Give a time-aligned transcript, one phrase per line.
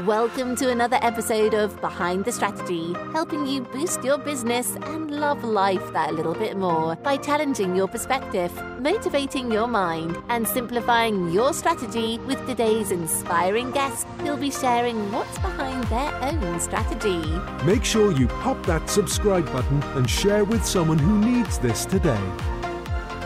[0.00, 5.44] Welcome to another episode of Behind the Strategy, helping you boost your business and love
[5.44, 8.50] life that little bit more by challenging your perspective,
[8.80, 15.38] motivating your mind, and simplifying your strategy with today's inspiring guest who'll be sharing what's
[15.40, 17.22] behind their own strategy.
[17.66, 22.32] Make sure you pop that subscribe button and share with someone who needs this today.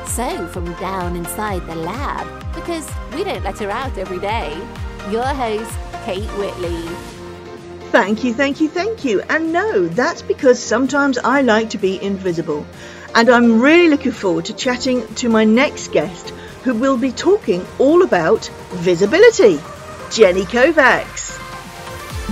[0.07, 2.27] So, from down inside the lab,
[2.57, 4.53] because we don't let her out every day,
[5.13, 6.83] your host, Kate Whitley.
[7.91, 9.23] Thank you, thank you, thank you.
[9.23, 12.65] And no, that's because sometimes I like to be invisible.
[13.17, 16.31] And I'm really looking forward to chatting to my next guest
[16.63, 19.59] who will be talking all about visibility,
[20.13, 21.39] Jenny Kovacs.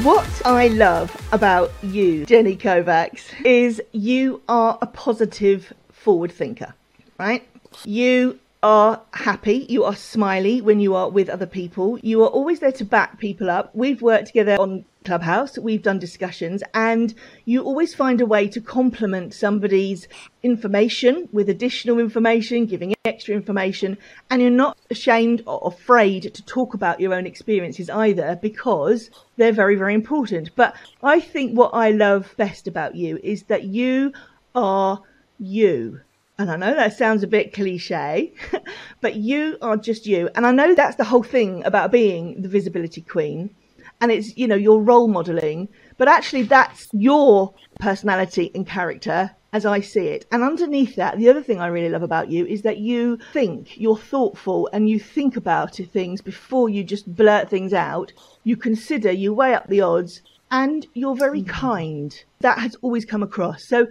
[0.05, 6.75] What I love about you, Jenny Kovacs, is you are a positive forward thinker,
[7.19, 7.45] right?
[7.85, 12.61] You are happy, you are smiley when you are with other people, you are always
[12.61, 13.71] there to back people up.
[13.75, 18.63] We've worked together on Clubhouse, we've done discussions, and you always find a way to
[18.63, 20.09] complement somebody's
[20.43, 23.99] information with additional information, giving extra information,
[24.31, 29.53] and you're not ashamed or afraid to talk about your own experiences either because they're
[29.53, 30.49] very, very important.
[30.57, 34.15] But I think what I love best about you is that you
[34.55, 35.03] are
[35.39, 36.01] you.
[36.37, 38.33] And I know that sounds a bit cliche,
[39.01, 40.29] but you are just you.
[40.35, 43.55] And I know that's the whole thing about being the visibility queen.
[44.01, 49.65] And it's, you know, your role modeling, but actually that's your personality and character as
[49.65, 50.27] I see it.
[50.33, 53.79] And underneath that, the other thing I really love about you is that you think,
[53.79, 58.13] you're thoughtful and you think about things before you just blurt things out.
[58.43, 61.51] You consider, you weigh up the odds and you're very mm-hmm.
[61.51, 62.25] kind.
[62.41, 63.65] That has always come across.
[63.65, 63.87] So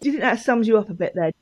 [0.00, 1.32] do you think that sums you up a bit there?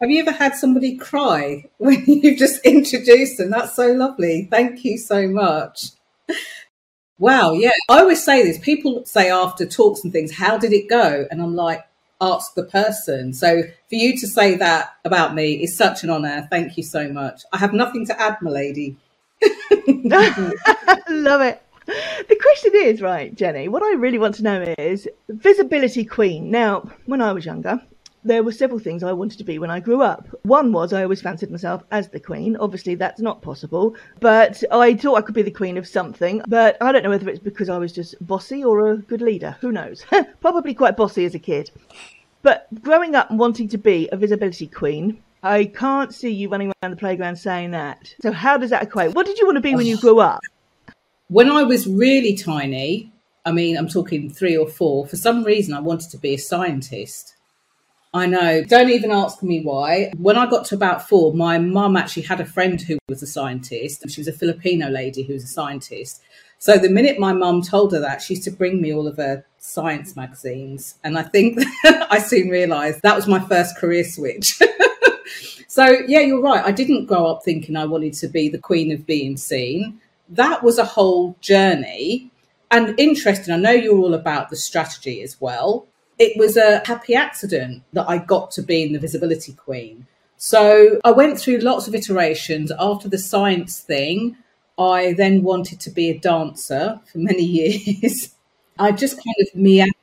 [0.00, 3.50] Have you ever had somebody cry when you've just introduced them?
[3.50, 4.48] That's so lovely.
[4.50, 5.86] Thank you so much.
[7.18, 7.70] Wow, yeah.
[7.88, 8.58] I always say this.
[8.58, 11.26] People say after talks and things, how did it go?
[11.30, 11.82] And I'm like,
[12.20, 13.32] ask the person.
[13.32, 16.46] So for you to say that about me is such an honour.
[16.50, 17.42] Thank you so much.
[17.52, 18.96] I have nothing to add, my lady.
[21.08, 21.62] Love it.
[21.86, 26.50] The question is, right, Jenny, what I really want to know is visibility queen.
[26.50, 27.80] Now, when I was younger,
[28.26, 30.26] there were several things I wanted to be when I grew up.
[30.42, 32.56] One was I always fancied myself as the queen.
[32.56, 36.42] Obviously, that's not possible, but I thought I could be the queen of something.
[36.48, 39.56] But I don't know whether it's because I was just bossy or a good leader.
[39.60, 40.04] Who knows?
[40.40, 41.70] Probably quite bossy as a kid.
[42.42, 46.72] But growing up and wanting to be a visibility queen, I can't see you running
[46.82, 48.14] around the playground saying that.
[48.20, 49.14] So, how does that equate?
[49.14, 50.40] What did you want to be when you grew up?
[51.28, 53.12] When I was really tiny,
[53.44, 56.38] I mean, I'm talking three or four, for some reason I wanted to be a
[56.38, 57.35] scientist.
[58.16, 58.64] I know.
[58.64, 60.12] Don't even ask me why.
[60.16, 63.26] When I got to about four, my mum actually had a friend who was a
[63.26, 66.22] scientist, and she was a Filipino lady who was a scientist.
[66.58, 69.18] So the minute my mum told her that, she used to bring me all of
[69.18, 70.94] her science magazines.
[71.04, 74.58] And I think I soon realised that was my first career switch.
[75.68, 76.64] so, yeah, you're right.
[76.64, 80.62] I didn't grow up thinking I wanted to be the queen of being seen that
[80.62, 82.30] was a whole journey.
[82.70, 85.86] And interesting, I know you're all about the strategy as well.
[86.18, 90.06] It was a happy accident that I got to being the visibility queen.
[90.38, 92.72] So I went through lots of iterations.
[92.78, 94.36] After the science thing,
[94.78, 97.42] I then wanted to be a dancer for many
[97.98, 98.34] years.
[98.78, 99.94] I just kind of meandered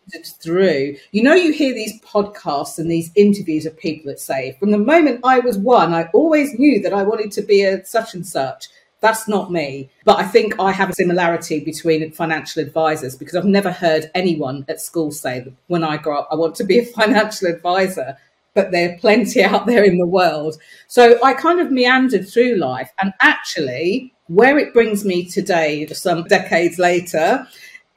[0.42, 0.96] through.
[1.12, 4.80] You know, you hear these podcasts and these interviews of people that say, from the
[4.80, 8.26] moment I was one, I always knew that I wanted to be a such and
[8.26, 8.68] such.
[9.04, 9.90] That's not me.
[10.06, 14.64] But I think I have a similarity between financial advisors because I've never heard anyone
[14.70, 18.18] at school say that when I grow up, I want to be a financial advisor.
[18.54, 20.56] But there are plenty out there in the world.
[20.88, 22.92] So I kind of meandered through life.
[23.02, 27.46] And actually, where it brings me today, some decades later,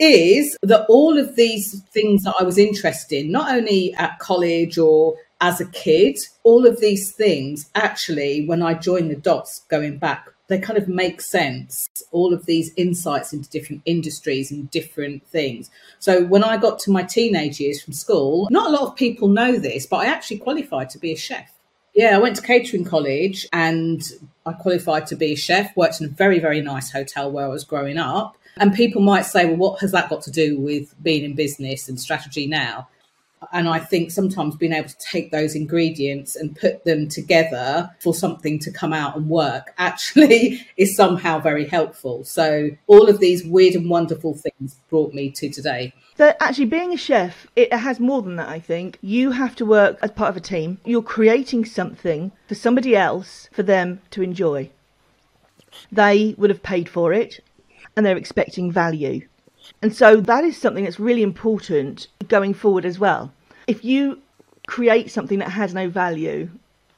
[0.00, 4.77] is that all of these things that I was interested in, not only at college
[4.77, 9.99] or as a kid, all of these things actually, when I joined the dots going
[9.99, 15.27] back they kind of make sense all of these insights into different industries and different
[15.27, 15.71] things.
[15.98, 19.28] So when i got to my teenage years from school not a lot of people
[19.28, 21.51] know this but i actually qualified to be a chef.
[21.95, 24.03] Yeah i went to catering college and
[24.45, 27.48] i qualified to be a chef worked in a very very nice hotel where i
[27.48, 28.37] was growing up.
[28.59, 31.89] And people might say well what has that got to do with being in business
[31.89, 32.89] and strategy now
[33.53, 38.15] and I think sometimes being able to take those ingredients and put them together for
[38.15, 42.25] something to come out and work actually is somehow very helpful.
[42.25, 45.93] So all of these weird and wonderful things brought me to today.
[46.16, 48.98] So actually being a chef, it has more than that, I think.
[49.03, 50.78] You have to work as part of a team.
[50.84, 54.71] You're creating something for somebody else for them to enjoy.
[55.93, 57.41] They would have paid for it
[57.95, 59.27] and they're expecting value.
[59.83, 63.33] And so that is something that's really important going forward as well.
[63.66, 64.22] If you
[64.68, 66.51] create something that has no value,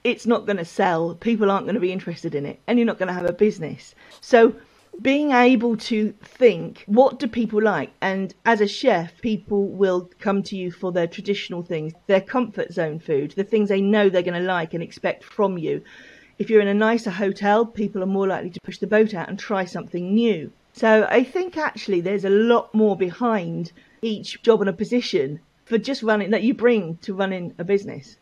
[0.04, 2.86] it's not going to sell, people aren't going to be interested in it, and you're
[2.86, 3.94] not going to have a business.
[4.20, 4.54] So
[5.00, 7.90] being able to think what do people like?
[8.00, 12.72] And as a chef people will come to you for their traditional things their comfort
[12.72, 15.82] zone food the things they know they're going to like and expect from you.
[16.38, 19.28] If you're in a nicer hotel people are more likely to push the boat out
[19.28, 20.52] and try something new.
[20.72, 23.72] So i think actually there's a lot more behind
[24.02, 28.16] each job and a position for just running that you bring to running a business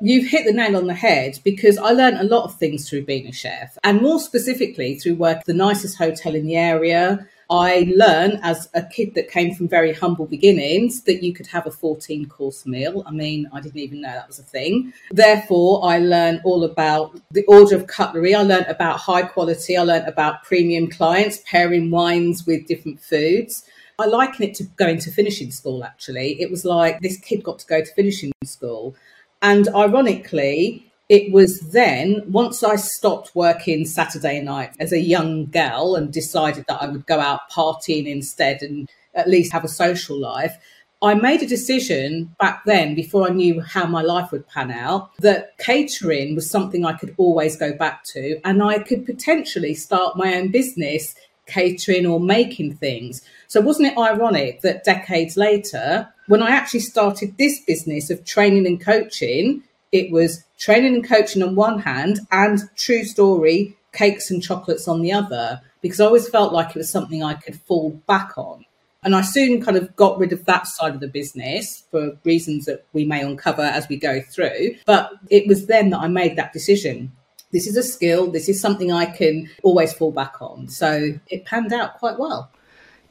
[0.00, 3.04] You've hit the nail on the head because I learned a lot of things through
[3.04, 7.26] being a chef, and more specifically through work the nicest hotel in the area.
[7.50, 11.66] I learned as a kid that came from very humble beginnings that you could have
[11.66, 13.02] a 14 course meal.
[13.04, 14.92] I mean, I didn't even know that was a thing.
[15.10, 18.36] Therefore, I learned all about the order of cutlery.
[18.36, 19.76] I learned about high quality.
[19.76, 23.64] I learned about premium clients, pairing wines with different foods.
[24.00, 26.40] I liken it to going to finishing school, actually.
[26.40, 28.96] It was like this kid got to go to finishing school
[29.42, 35.96] and ironically, it was then, once I stopped working Saturday night as a young girl
[35.96, 40.16] and decided that I would go out partying instead and at least have a social
[40.18, 40.56] life,
[41.02, 45.16] I made a decision back then, before I knew how my life would pan out,
[45.16, 50.18] that catering was something I could always go back to and I could potentially start
[50.18, 51.14] my own business
[51.50, 53.22] catering or making things.
[53.48, 58.66] So, wasn't it ironic that decades later, when I actually started this business of training
[58.66, 64.42] and coaching, it was training and coaching on one hand and true story, cakes and
[64.42, 67.90] chocolates on the other, because I always felt like it was something I could fall
[68.06, 68.64] back on.
[69.02, 72.66] And I soon kind of got rid of that side of the business for reasons
[72.66, 74.76] that we may uncover as we go through.
[74.84, 77.12] But it was then that I made that decision.
[77.52, 80.68] This is a skill, this is something I can always fall back on.
[80.68, 82.50] So it panned out quite well.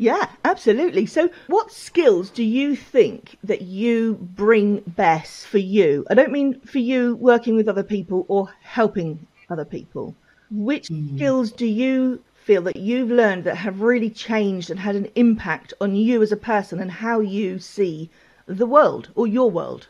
[0.01, 1.05] Yeah, absolutely.
[1.05, 6.05] So, what skills do you think that you bring best for you?
[6.09, 10.15] I don't mean for you working with other people or helping other people.
[10.49, 11.17] Which mm.
[11.17, 15.73] skills do you feel that you've learned that have really changed and had an impact
[15.81, 18.09] on you as a person and how you see
[18.47, 19.89] the world or your world?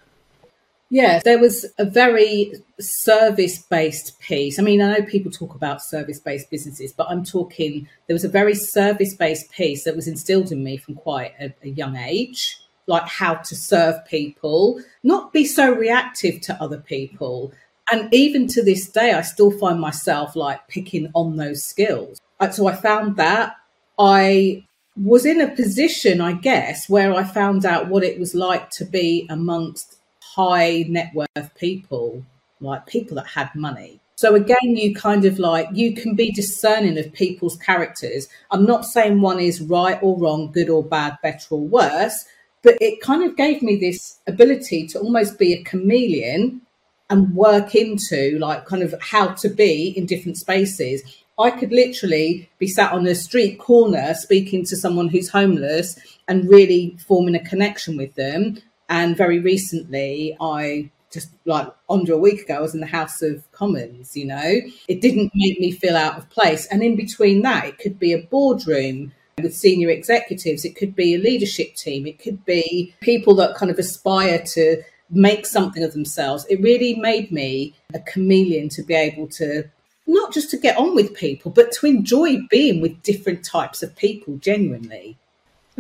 [0.92, 4.58] Yeah, there was a very service based piece.
[4.58, 8.24] I mean, I know people talk about service based businesses, but I'm talking, there was
[8.24, 11.96] a very service based piece that was instilled in me from quite a, a, young
[11.96, 12.58] age,
[12.88, 17.54] like how to serve people, not be so reactive to other people.
[17.92, 22.20] And even to this day, I still find myself like picking on those skills.
[22.52, 23.58] So I found that
[24.00, 24.66] I
[24.96, 28.86] was in a position, I guess, where I found out what it was like to
[28.86, 29.99] be amongst
[30.36, 32.24] high net worth people,
[32.60, 34.00] like people that had money.
[34.16, 38.28] So again, you kind of like you can be discerning of people's characters.
[38.52, 42.26] I'm not saying one is right or wrong, good or bad, better or worse,
[42.62, 46.62] but it kind of gave me this ability to almost be a chameleon
[47.10, 51.02] and work into like kind of how to be in different spaces.
[51.40, 55.98] I could literally be sat on a street corner speaking to someone who's homeless
[56.28, 58.58] and really forming a connection with them.
[58.90, 63.22] And very recently, I just like under a week ago, I was in the House
[63.22, 66.66] of Commons, you know, it didn't make me feel out of place.
[66.68, 71.16] And in between that, it could be a boardroom with senior executives, it could be
[71.16, 75.94] a leadership team, it could be people that kind of aspire to make something of
[75.94, 76.46] themselves.
[76.50, 79.64] It really made me a chameleon to be able to
[80.06, 83.96] not just to get on with people, but to enjoy being with different types of
[83.96, 85.18] people genuinely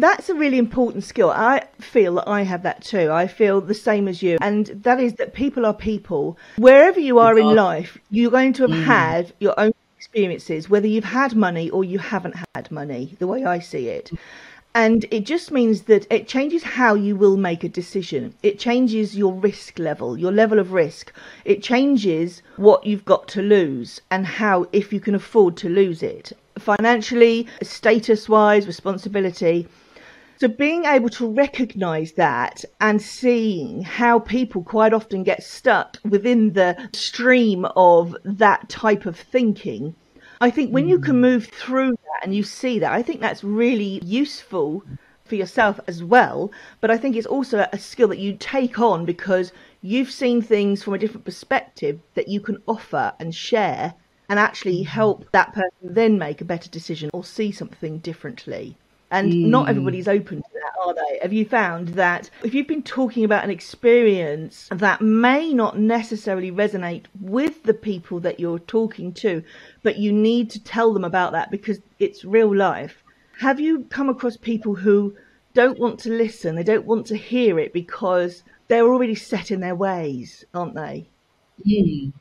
[0.01, 1.31] that's a really important skill.
[1.31, 3.11] I feel that I have that too.
[3.11, 4.37] I feel the same as you.
[4.41, 6.37] And that is that people are people.
[6.57, 8.83] Wherever you are in life, you're going to have mm.
[8.83, 13.45] had your own experiences, whether you've had money or you haven't had money, the way
[13.45, 14.11] I see it.
[14.75, 18.35] And it just means that it changes how you will make a decision.
[18.43, 21.11] It changes your risk level, your level of risk.
[21.43, 26.03] It changes what you've got to lose and how, if you can afford to lose
[26.03, 26.33] it.
[26.59, 29.67] Financially, status wise, responsibility
[30.39, 36.53] so being able to recognize that and seeing how people quite often get stuck within
[36.53, 39.95] the stream of that type of thinking,
[40.39, 41.19] I think when you can mm.
[41.19, 44.81] move through that and you see that, I think that's really useful
[45.25, 46.53] for yourself as well.
[46.79, 50.81] But I think it's also a skill that you take on because you've seen things
[50.81, 53.93] from a different perspective that you can offer and share
[54.29, 54.85] and actually mm.
[54.85, 58.77] help that person then make a better decision or see something differently.
[59.11, 59.45] And mm.
[59.47, 61.19] not everybody's open to that, are they?
[61.21, 66.51] Have you found that if you've been talking about an experience that may not necessarily
[66.51, 69.43] resonate with the people that you're talking to,
[69.81, 73.03] but you need to tell them about that because it's real life?
[73.39, 75.15] have you come across people who
[75.53, 76.55] don't want to listen?
[76.55, 81.07] They don't want to hear it because they're already set in their ways, aren't they?
[81.65, 82.11] Mm.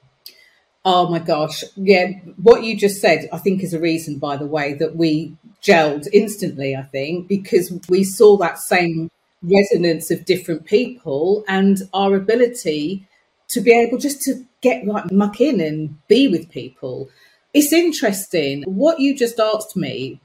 [0.84, 1.64] Oh my gosh.
[1.76, 2.12] Yeah.
[2.36, 6.06] What you just said, I think, is a reason, by the way, that we gelled
[6.12, 9.10] instantly, I think, because we saw that same
[9.42, 13.06] resonance of different people and our ability
[13.48, 17.08] to be able just to get like muck in and be with people.
[17.54, 18.62] It's interesting.
[18.64, 20.20] What you just asked me,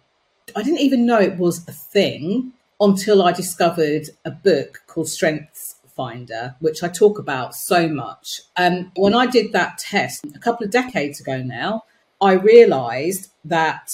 [0.55, 5.75] I didn't even know it was a thing until I discovered a book called Strengths
[5.95, 8.41] Finder, which I talk about so much.
[8.57, 11.83] Um, when I did that test a couple of decades ago now,
[12.21, 13.89] I realized that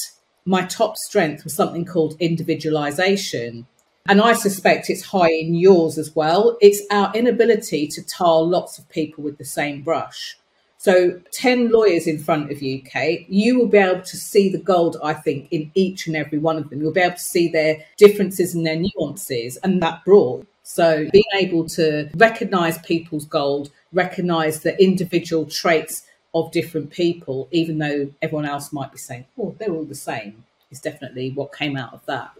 [0.45, 3.67] my top strength was something called individualization.
[4.07, 6.57] And I suspect it's high in yours as well.
[6.61, 10.37] It's our inability to tar lots of people with the same brush.
[10.81, 14.57] So, 10 lawyers in front of you, Kate, you will be able to see the
[14.57, 16.81] gold, I think, in each and every one of them.
[16.81, 20.47] You'll be able to see their differences and their nuances and that broad.
[20.71, 26.03] So, being able to recognize people's gold, recognize the individual traits
[26.35, 30.43] of different people, even though everyone else might be saying, oh, they're all the same,
[30.69, 32.33] is definitely what came out of that.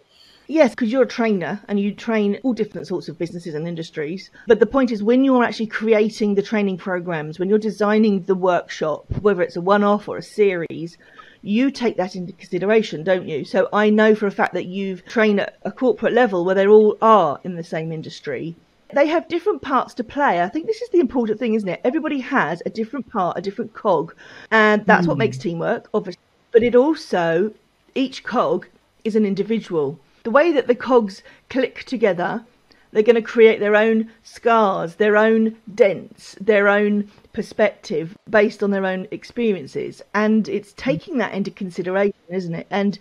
[0.46, 4.30] Yes, because you're a trainer and you train all different sorts of businesses and industries.
[4.46, 8.36] But the point is, when you're actually creating the training programs, when you're designing the
[8.36, 11.00] workshop, whether it's a one off or a series,
[11.42, 13.46] you take that into consideration, don't you?
[13.46, 16.68] So I know for a fact that you've trained at a corporate level where they
[16.68, 18.56] all are in the same industry.
[18.94, 20.42] They have different parts to play.
[20.42, 21.82] I think this is the important thing, isn't it?
[21.84, 24.16] Everybody has a different part, a different cog,
[24.50, 25.10] and that's mm.
[25.10, 25.20] what hmm.
[25.20, 26.22] makes teamwork, obviously.
[26.52, 27.54] But it also,
[27.94, 28.68] each cog
[29.04, 32.46] is an individual the way that the cogs click together,
[32.92, 38.72] they're going to create their own scars, their own dents, their own perspective based on
[38.72, 40.02] their own experiences.
[40.14, 42.68] And it's taking that into consideration, isn't it?
[42.70, 42.98] And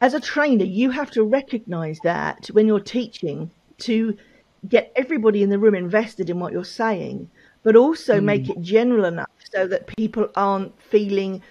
[0.00, 4.16] as a trainer, you have to recognize that when you're teaching to
[4.68, 7.28] get everybody in the room invested in what you're saying,
[7.62, 8.24] but also mm.
[8.24, 11.42] make it general enough so that people aren't feeling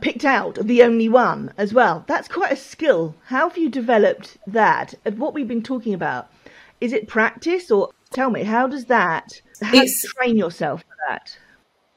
[0.00, 2.04] picked out the only one as well.
[2.06, 3.14] That's quite a skill.
[3.26, 4.94] How have you developed that?
[5.16, 6.30] What we've been talking about,
[6.80, 10.96] is it practice or tell me, how does that, how do you train yourself for
[11.08, 11.36] that?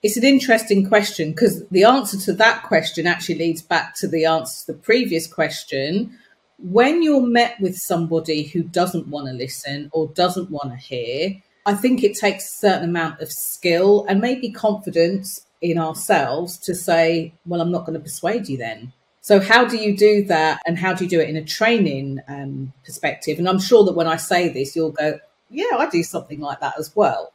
[0.04, 4.26] It's an interesting question because the answer to that question actually leads back to the
[4.26, 6.18] answer to the previous question.
[6.58, 11.42] When you're met with somebody who doesn't want to listen or doesn't want to hear,
[11.66, 16.74] I think it takes a certain amount of skill and maybe confidence in ourselves to
[16.74, 18.94] say, well, I'm not going to persuade you then.
[19.22, 20.62] So, how do you do that?
[20.66, 23.38] And how do you do it in a training um, perspective?
[23.38, 26.60] And I'm sure that when I say this, you'll go, yeah, I do something like
[26.60, 27.32] that as well.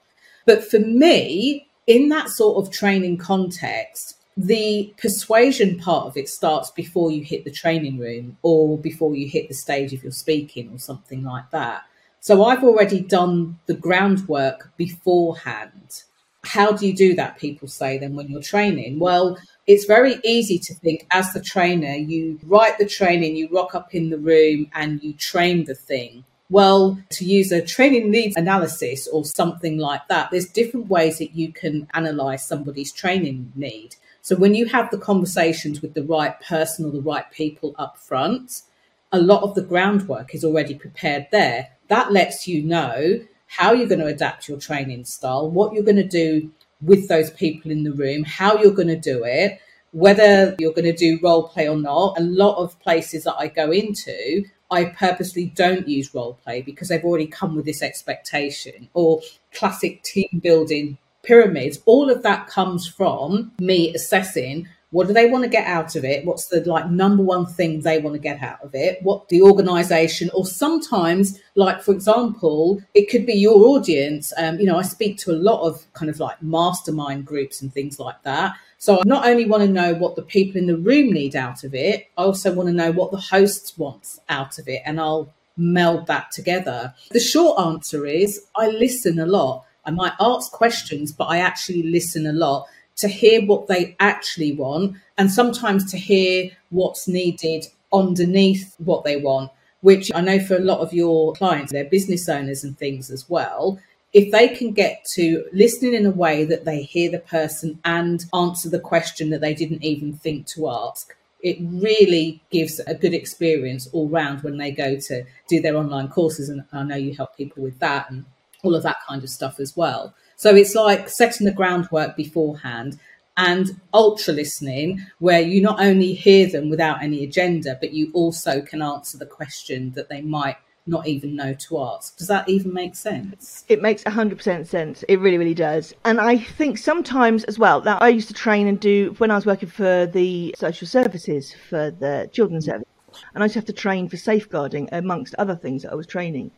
[0.46, 6.70] But for me, in that sort of training context, the persuasion part of it starts
[6.72, 10.70] before you hit the training room or before you hit the stage if you're speaking
[10.72, 11.84] or something like that.
[12.20, 16.02] So I've already done the groundwork beforehand
[16.46, 17.38] how do you do that?
[17.38, 18.98] People say then when you're training.
[18.98, 23.74] Well, it's very easy to think as the trainer, you write the training, you rock
[23.74, 26.24] up in the room and you train the thing.
[26.48, 31.34] Well, to use a training needs analysis or something like that, there's different ways that
[31.34, 33.96] you can analyze somebody's training need.
[34.22, 37.98] So when you have the conversations with the right person or the right people up
[37.98, 38.62] front,
[39.10, 41.70] a lot of the groundwork is already prepared there.
[41.88, 45.96] That lets you know how you're going to adapt your training style, what you're going
[45.96, 49.60] to do with those people in the room, how you're going to do it,
[49.92, 52.18] whether you're going to do role play or not.
[52.18, 56.88] A lot of places that I go into, I purposely don't use role play because
[56.88, 59.22] they've already come with this expectation or
[59.54, 61.78] classic team building pyramids.
[61.86, 66.04] All of that comes from me assessing what do they want to get out of
[66.04, 66.24] it?
[66.24, 69.02] What's the like number one thing they want to get out of it?
[69.02, 74.32] What the organization, or sometimes, like for example, it could be your audience.
[74.36, 77.72] Um, you know, I speak to a lot of kind of like mastermind groups and
[77.72, 78.54] things like that.
[78.78, 81.64] So I not only want to know what the people in the room need out
[81.64, 85.00] of it, I also want to know what the host wants out of it, and
[85.00, 86.94] I'll meld that together.
[87.10, 89.64] The short answer is I listen a lot.
[89.84, 92.66] I might ask questions, but I actually listen a lot
[92.96, 99.16] to hear what they actually want and sometimes to hear what's needed underneath what they
[99.16, 99.50] want,
[99.80, 103.28] which I know for a lot of your clients, they're business owners and things as
[103.28, 103.78] well.
[104.12, 108.24] If they can get to listening in a way that they hear the person and
[108.34, 113.12] answer the question that they didn't even think to ask, it really gives a good
[113.12, 116.48] experience all round when they go to do their online courses.
[116.48, 118.24] And I know you help people with that and
[118.64, 120.14] all of that kind of stuff as well.
[120.36, 122.98] So it's like setting the groundwork beforehand.
[123.36, 128.62] and ultra listening, where you not only hear them without any agenda, but you also
[128.62, 132.16] can answer the question that they might not even know to ask.
[132.16, 133.64] Does that even make sense?
[133.68, 135.02] It makes 100% sense.
[135.08, 135.92] It really, really does.
[136.04, 139.34] And I think sometimes as well, that I used to train and do when I
[139.34, 142.70] was working for the social services for the children's mm.
[142.70, 142.88] service.
[143.34, 146.06] And I used to have to train for safeguarding amongst other things that I was
[146.06, 146.52] training.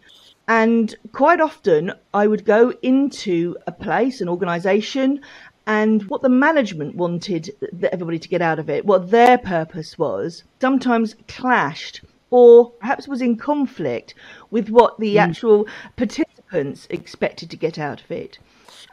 [0.48, 5.20] And quite often I would go into a place, an organisation,
[5.66, 7.50] and what the management wanted
[7.92, 12.00] everybody to get out of it, what their purpose was, sometimes clashed
[12.30, 14.14] or perhaps was in conflict
[14.50, 15.20] with what the mm.
[15.20, 18.38] actual participants expected to get out of it.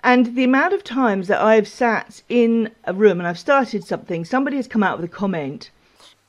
[0.04, 4.26] And the amount of times that I've sat in a room and I've started something,
[4.26, 5.72] somebody has come out with a comment,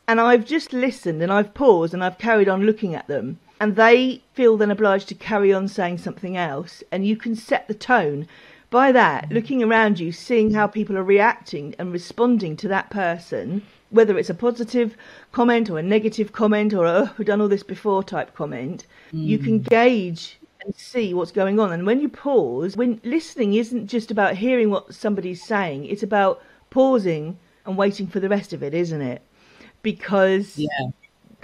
[0.07, 3.77] and I've just listened and I've paused and I've carried on looking at them, and
[3.77, 7.75] they feel then obliged to carry on saying something else, and you can set the
[7.75, 8.27] tone
[8.71, 13.63] by that, looking around you, seeing how people are reacting and responding to that person,
[13.91, 14.97] whether it's a positive
[15.33, 18.87] comment or a negative comment or a, oh, we've done all this before type comment,
[19.13, 19.25] mm.
[19.25, 21.73] you can gauge and see what's going on.
[21.73, 26.43] And when you pause, when listening isn't just about hearing what somebody's saying, it's about
[26.71, 29.23] pausing and waiting for the rest of it, isn't it?
[29.83, 30.91] Because yeah.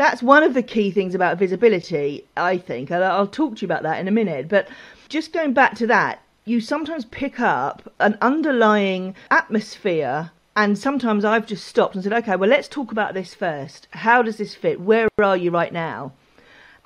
[0.02, 2.90] That's one of the key things about visibility, I think.
[2.90, 4.49] And I'll talk to you about that in a minute.
[4.49, 4.68] But
[5.09, 11.47] just going back to that, you sometimes pick up an underlying atmosphere and sometimes I've
[11.47, 13.87] just stopped and said, okay, well, let's talk about this first.
[13.92, 14.80] How does this fit?
[14.80, 16.12] Where are you right now?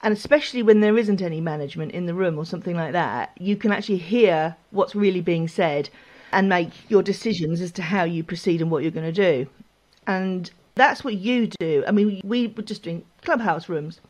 [0.03, 3.57] And especially when there isn't any management in the room or something like that, you
[3.57, 5.89] can actually hear what's really being said
[6.33, 9.49] and make your decisions as to how you proceed and what you're going to do.
[10.07, 11.83] And that's what you do.
[11.87, 14.01] I mean, we were just doing clubhouse rooms,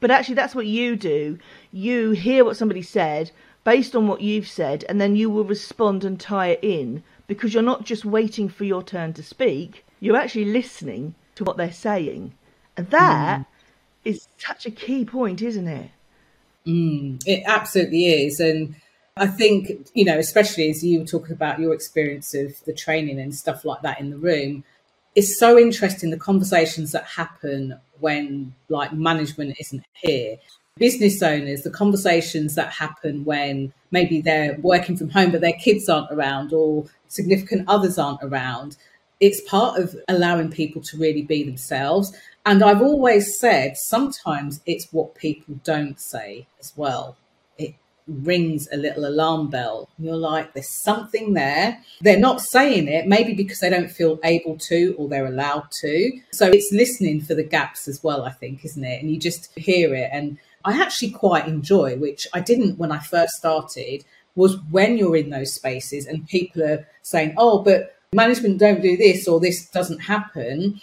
[0.00, 1.38] but actually, that's what you do.
[1.72, 3.30] You hear what somebody said,
[3.62, 7.54] based on what you've said, and then you will respond and tie it in because
[7.54, 11.72] you're not just waiting for your turn to speak, you're actually listening to what they're
[11.72, 12.34] saying.
[12.76, 13.46] And that mm.
[14.04, 15.90] is such a key point, isn't it?
[16.66, 18.40] Mm, it absolutely is.
[18.40, 18.74] And
[19.16, 23.18] I think, you know, especially as you were talking about your experience of the training
[23.18, 24.64] and stuff like that in the room,
[25.14, 30.36] it's so interesting the conversations that happen when like management isn't here
[30.76, 35.88] business owners, the conversations that happen when maybe they're working from home but their kids
[35.88, 38.76] aren't around or significant others aren't around.
[39.20, 42.12] It's part of allowing people to really be themselves.
[42.44, 47.16] And I've always said sometimes it's what people don't say as well.
[48.06, 49.88] Rings a little alarm bell.
[49.98, 51.82] You're like, there's something there.
[52.02, 56.20] They're not saying it, maybe because they don't feel able to or they're allowed to.
[56.32, 59.00] So it's listening for the gaps as well, I think, isn't it?
[59.00, 60.10] And you just hear it.
[60.12, 65.16] And I actually quite enjoy, which I didn't when I first started, was when you're
[65.16, 69.66] in those spaces and people are saying, oh, but management don't do this or this
[69.70, 70.80] doesn't happen,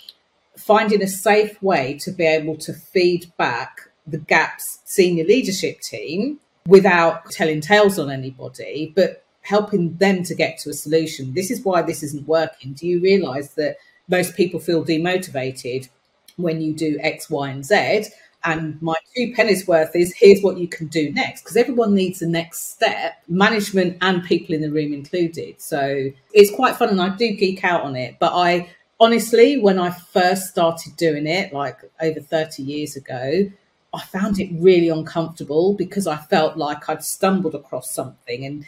[0.58, 6.40] finding a safe way to be able to feed back the gaps senior leadership team
[6.68, 11.34] without telling tales on anybody, but helping them to get to a solution.
[11.34, 12.74] This is why this isn't working.
[12.74, 15.90] Do you realize that most people feel demotivated
[16.38, 18.06] when you do X, Y, and Z?
[18.44, 22.20] And my two pennies worth is here's what you can do next because everyone needs
[22.20, 25.62] the next step, management and people in the room included.
[25.62, 28.18] So it's quite fun and I do geek out on it.
[28.20, 28.70] But I
[29.00, 33.52] honestly, when I first started doing it, like over 30 years ago,
[33.94, 38.66] I found it really uncomfortable because I felt like I'd stumbled across something and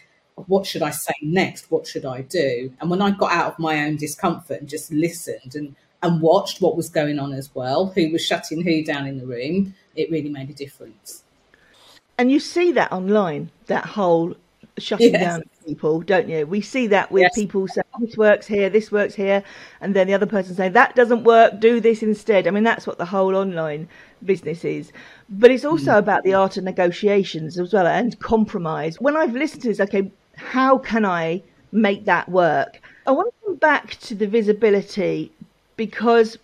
[0.48, 1.72] what should I say next?
[1.72, 2.74] What should I do?
[2.82, 6.62] And when I got out of my own discomfort and just listened and and watched
[6.62, 10.12] what was going on as well, who was shutting who down in the room, it
[10.12, 11.24] really made a difference.
[12.18, 14.36] And you see that online, that whole
[14.78, 15.24] shutting yes.
[15.24, 16.46] down people, don't you?
[16.46, 17.36] We see that with yes.
[17.36, 19.44] people saying this works here, this works here,
[19.82, 22.48] and then the other person saying that doesn't work, do this instead.
[22.48, 23.88] I mean, that's what the whole online
[24.24, 24.92] business is.
[25.30, 25.98] But it's also mm.
[25.98, 29.00] about the art of negotiations as well and compromise.
[29.00, 32.82] When I've listened to this, okay, how can I make that work?
[33.06, 35.32] I want to come back to the visibility
[35.76, 36.38] because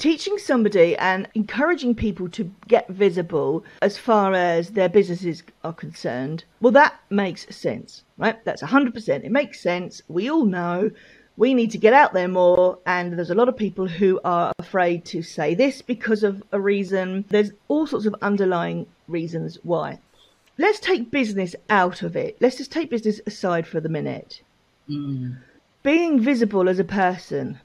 [0.00, 6.42] teaching somebody and encouraging people to get visible as far as their businesses are concerned,
[6.60, 8.42] well, that makes sense, right?
[8.44, 9.24] That's 100%.
[9.24, 10.02] It makes sense.
[10.08, 10.90] We all know
[11.36, 14.52] we need to get out there more, and there's a lot of people who are
[14.58, 17.26] afraid to say this because of a reason.
[17.28, 19.98] There's all sorts of underlying reasons why.
[20.56, 22.36] Let's take business out of it.
[22.40, 24.42] Let's just take business aside for the minute.
[24.88, 25.38] Mm.
[25.82, 27.60] Being visible as a person,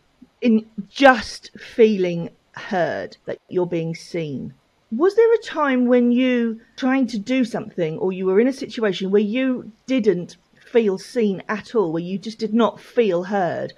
[0.46, 4.54] in just feeling heard, that you're being seen.
[4.96, 8.54] Was there a time when you trying to do something or you were in a
[8.54, 10.38] situation where you didn't
[10.72, 13.74] feel seen at all, where you just did not feel heard?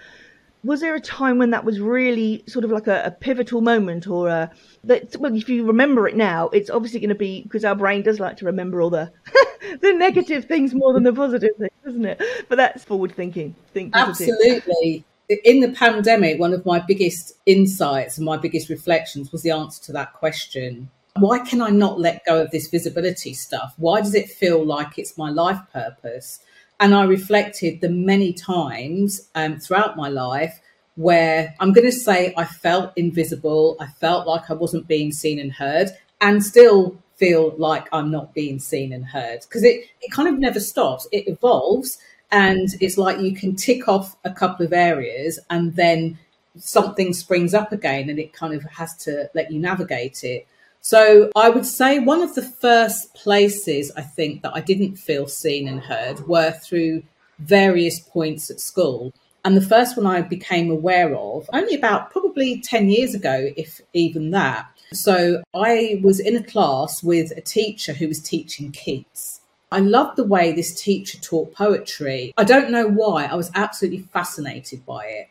[0.64, 4.08] was there a time when that was really sort of like a, a pivotal moment
[4.08, 4.52] or a
[4.84, 8.02] that well if you remember it now it's obviously going to be because our brain
[8.02, 9.10] does like to remember all the
[9.82, 13.94] the negative things more than the positive things doesn't it but that's forward thinking think
[13.94, 14.34] positive.
[14.34, 19.52] absolutely in the pandemic one of my biggest insights and my biggest reflections was the
[19.52, 20.90] answer to that question.
[21.16, 23.74] Why can i not let go of this visibility stuff?
[23.78, 26.40] Why does it feel like it's my life purpose?
[26.80, 30.62] And I reflected the many times um, throughout my life
[30.96, 35.40] where I'm going to say I felt invisible, I felt like I wasn't being seen
[35.40, 35.90] and heard,
[36.22, 39.42] and still feel like I'm not being seen and heard.
[39.42, 41.08] Because it, it kind of never stops.
[41.12, 41.98] It evolves,
[42.32, 46.18] and it's like you can tick off a couple of areas and then
[46.58, 50.48] something springs up again and it kind of has to let you navigate it.
[50.82, 55.28] So I would say one of the first places I think that I didn't feel
[55.28, 57.04] seen and heard were through
[57.40, 59.13] various points at school.
[59.46, 63.82] And the first one I became aware of only about probably 10 years ago, if
[63.94, 64.68] even that.
[64.94, 69.42] So I was in a class with a teacher who was teaching Keats.
[69.72, 72.34] I loved the way this teacher taught poetry.
[72.38, 75.30] I don't know why, I was absolutely fascinated by it.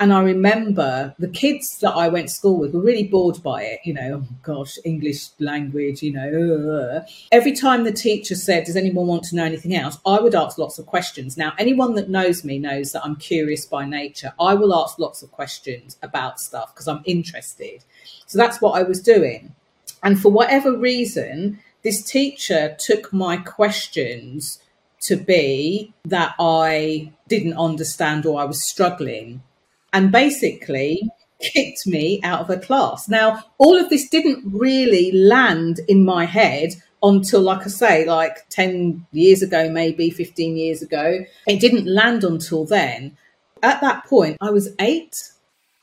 [0.00, 3.62] And I remember the kids that I went to school with were really bored by
[3.62, 3.80] it.
[3.84, 7.04] You know, oh gosh, English language, you know.
[7.30, 9.98] Every time the teacher said, Does anyone want to know anything else?
[10.04, 11.36] I would ask lots of questions.
[11.36, 14.32] Now, anyone that knows me knows that I'm curious by nature.
[14.40, 17.84] I will ask lots of questions about stuff because I'm interested.
[18.26, 19.54] So that's what I was doing.
[20.02, 24.58] And for whatever reason, this teacher took my questions
[25.02, 29.42] to be that I didn't understand or I was struggling
[29.92, 31.08] and basically
[31.40, 33.08] kicked me out of a class.
[33.08, 36.70] Now, all of this didn't really land in my head
[37.02, 41.20] until, like I say, like 10 years ago, maybe 15 years ago.
[41.46, 43.16] It didn't land until then.
[43.62, 45.16] At that point, I was eight.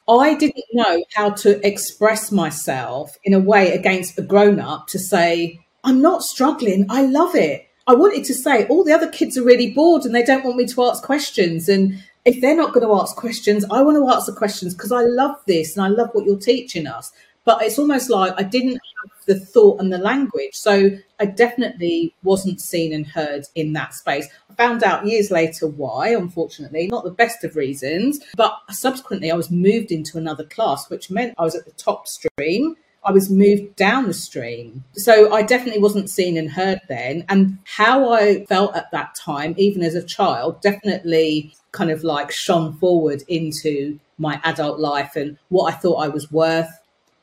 [0.10, 5.00] I didn't know how to express myself in a way against a grown up to
[5.00, 6.86] say, I'm not struggling.
[6.89, 7.67] I love it.
[7.88, 10.58] I wanted to say all the other kids are really bored and they don't want
[10.58, 14.10] me to ask questions and if they're not going to ask questions, I want to
[14.10, 17.12] ask the questions because I love this and I love what you're teaching us.
[17.44, 20.54] But it's almost like I didn't have the thought and the language.
[20.54, 24.28] So I definitely wasn't seen and heard in that space.
[24.52, 28.20] I found out years later why, unfortunately, not the best of reasons.
[28.38, 32.08] But subsequently, I was moved into another class, which meant I was at the top
[32.08, 34.84] stream I was moved down the stream.
[34.94, 37.26] So I definitely wasn't seen and heard then.
[37.30, 42.32] And how I felt at that time, even as a child, definitely kind of like
[42.32, 46.70] shone forward into my adult life and what I thought I was worth,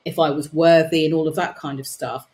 [0.05, 2.27] if I was worthy, and all of that kind of stuff.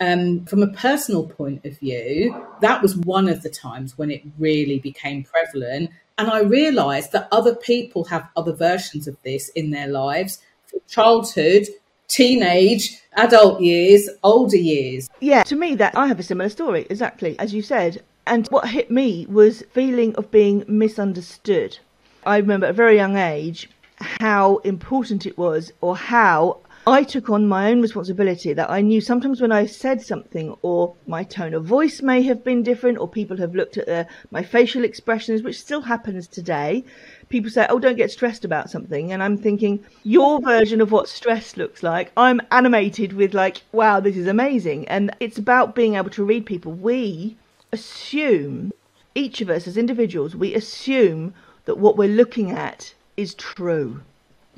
[0.00, 4.22] Um, from a personal point of view, that was one of the times when it
[4.38, 5.90] really became prevalent.
[6.18, 10.80] And I realized that other people have other versions of this in their lives from
[10.88, 11.66] childhood
[12.10, 15.08] teenage, adult years, older years.
[15.20, 18.02] Yeah, to me, that I have a similar story, exactly as you said.
[18.26, 21.78] And what hit me was feeling of being misunderstood.
[22.24, 27.28] I remember at a very young age how important it was, or how I took
[27.28, 31.52] on my own responsibility that I knew sometimes when I said something or my tone
[31.54, 35.42] of voice may have been different or people have looked at the, my facial expressions,
[35.42, 36.84] which still happens today,
[37.30, 41.08] people say, "Oh, don't get stressed about something," and I'm thinking, your version of what
[41.08, 42.12] stress looks like.
[42.16, 46.44] I'm animated with like, "Wow, this is amazing," and it's about being able to read
[46.44, 46.72] people.
[46.72, 47.36] We
[47.72, 48.72] assume
[49.14, 51.32] each of us as individuals, we assume
[51.64, 54.02] that what we're looking at is true,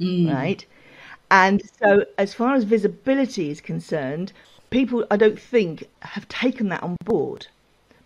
[0.00, 0.32] mm.
[0.32, 0.64] right?
[1.30, 4.32] And so, as far as visibility is concerned,
[4.70, 7.46] people I don't think have taken that on board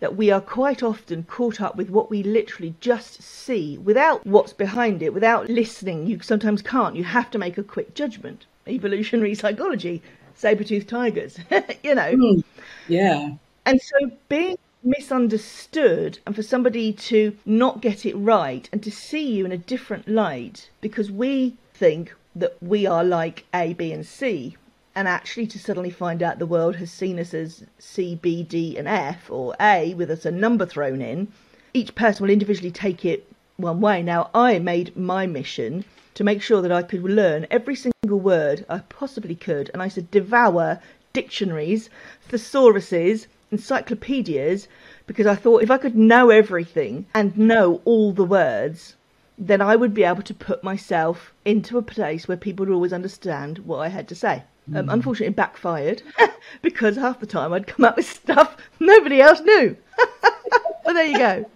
[0.00, 4.52] that we are quite often caught up with what we literally just see without what's
[4.52, 6.06] behind it, without listening.
[6.06, 6.96] You sometimes can't.
[6.96, 8.46] You have to make a quick judgment.
[8.68, 10.02] Evolutionary psychology,
[10.34, 11.38] saber-toothed tigers,
[11.82, 12.12] you know.
[12.12, 12.44] Mm,
[12.88, 13.30] yeah.
[13.64, 19.32] And so being misunderstood and for somebody to not get it right and to see
[19.32, 24.06] you in a different light because we think that we are like A, B, and
[24.06, 24.56] C
[24.96, 28.78] and actually to suddenly find out the world has seen us as C, B, D,
[28.78, 31.28] and F, or A with us a number thrown in,
[31.74, 34.02] each person will individually take it one way.
[34.02, 38.64] Now, I made my mission to make sure that I could learn every single word
[38.70, 40.80] I possibly could, and I said devour
[41.12, 41.90] dictionaries,
[42.30, 44.66] thesauruses, encyclopedias,
[45.06, 48.96] because I thought if I could know everything and know all the words,
[49.36, 52.94] then I would be able to put myself into a place where people would always
[52.94, 54.44] understand what I had to say.
[54.74, 54.92] Um, mm.
[54.92, 56.02] Unfortunately, it backfired
[56.62, 59.76] because half the time I'd come up with stuff nobody else knew.
[60.84, 61.50] but there you go.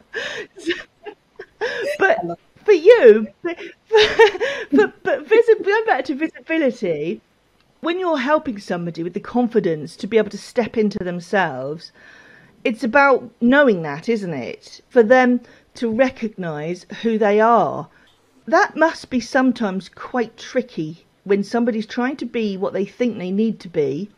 [1.99, 3.59] but for you, but,
[4.71, 7.21] but, but visi- going back to visibility,
[7.81, 11.93] when you're helping somebody with the confidence to be able to step into themselves,
[12.63, 14.83] it's about knowing that, isn't it?
[14.89, 15.41] For them
[15.75, 17.89] to recognize who they are.
[18.47, 23.31] That must be sometimes quite tricky when somebody's trying to be what they think they
[23.31, 24.11] need to be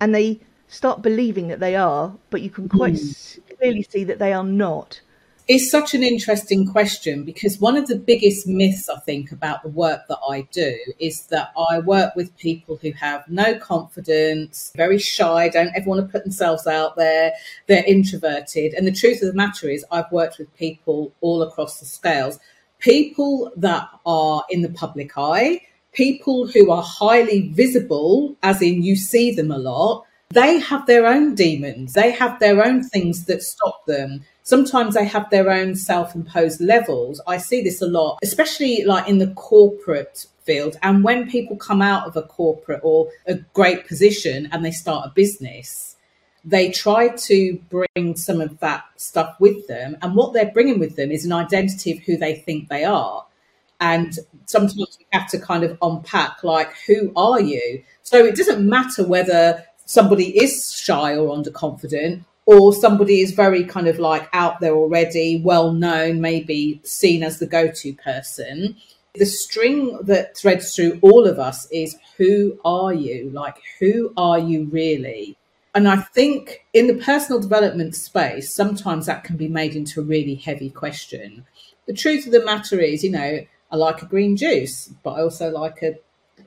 [0.00, 3.58] and they start believing that they are, but you can quite mm.
[3.58, 5.00] clearly see that they are not.
[5.48, 9.68] It's such an interesting question because one of the biggest myths I think about the
[9.68, 14.98] work that I do is that I work with people who have no confidence, very
[14.98, 17.32] shy, don't ever want to put themselves out there,
[17.66, 18.72] they're introverted.
[18.72, 22.38] And the truth of the matter is, I've worked with people all across the scales,
[22.78, 25.60] people that are in the public eye,
[25.92, 30.04] people who are highly visible, as in you see them a lot.
[30.30, 31.92] They have their own demons.
[31.92, 37.20] They have their own things that stop them sometimes they have their own self-imposed levels
[37.26, 41.80] i see this a lot especially like in the corporate field and when people come
[41.80, 45.96] out of a corporate or a great position and they start a business
[46.44, 50.96] they try to bring some of that stuff with them and what they're bringing with
[50.96, 53.24] them is an identity of who they think they are
[53.82, 58.66] and sometimes you have to kind of unpack like who are you so it doesn't
[58.66, 64.60] matter whether somebody is shy or underconfident or somebody is very kind of like out
[64.60, 68.76] there already, well known, maybe seen as the go to person.
[69.14, 73.30] The string that threads through all of us is who are you?
[73.30, 75.36] Like, who are you really?
[75.74, 80.04] And I think in the personal development space, sometimes that can be made into a
[80.04, 81.46] really heavy question.
[81.86, 83.40] The truth of the matter is, you know,
[83.72, 85.96] I like a green juice, but I also like a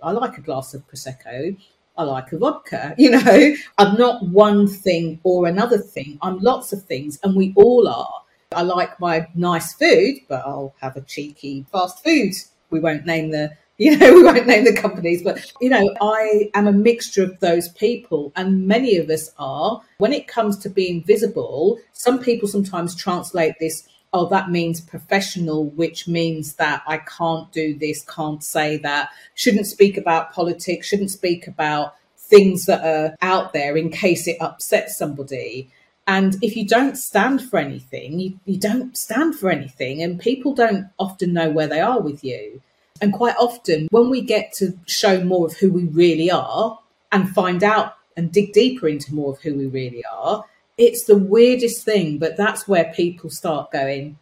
[0.01, 1.57] I like a glass of prosecco.
[1.97, 2.93] I like a vodka.
[2.99, 6.19] You know, I'm not one thing or another thing.
[6.21, 8.21] I'm lots of things, and we all are.
[8.53, 12.33] I like my nice food, but I'll have a cheeky fast food.
[12.69, 16.49] We won't name the, you know, we won't name the companies, but you know, I
[16.53, 19.81] am a mixture of those people, and many of us are.
[19.97, 25.65] When it comes to being visible, some people sometimes translate this oh, that means professional,
[25.71, 31.11] which means that I can't do this, can't say that, shouldn't speak about politics, shouldn't
[31.11, 35.69] speak about things that are out there in case it upsets somebody.
[36.07, 40.53] And if you don't stand for anything, you, you don't stand for anything, and people
[40.53, 42.61] don't often know where they are with you.
[43.01, 46.79] And quite often, when we get to show more of who we really are
[47.11, 50.45] and find out and dig deeper into more of who we really are,
[50.77, 54.17] it's the weirdest thing, but that's where people start going,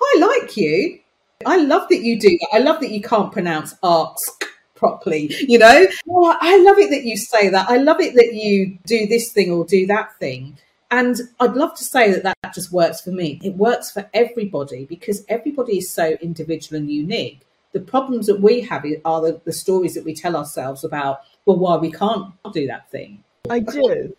[0.00, 1.00] I like you.
[1.46, 2.48] I love that you do that.
[2.52, 5.86] I love that you can't pronounce ask properly, you know?
[6.08, 7.68] Oh, I love it that you say that.
[7.68, 10.58] I love it that you do this thing or do that thing.
[10.90, 13.40] And I'd love to say that that just works for me.
[13.42, 17.40] It works for everybody because everybody is so individual and unique.
[17.72, 21.58] The problems that we have are the, the stories that we tell ourselves about, well,
[21.58, 23.24] why we can't do that thing.
[23.50, 24.16] I do.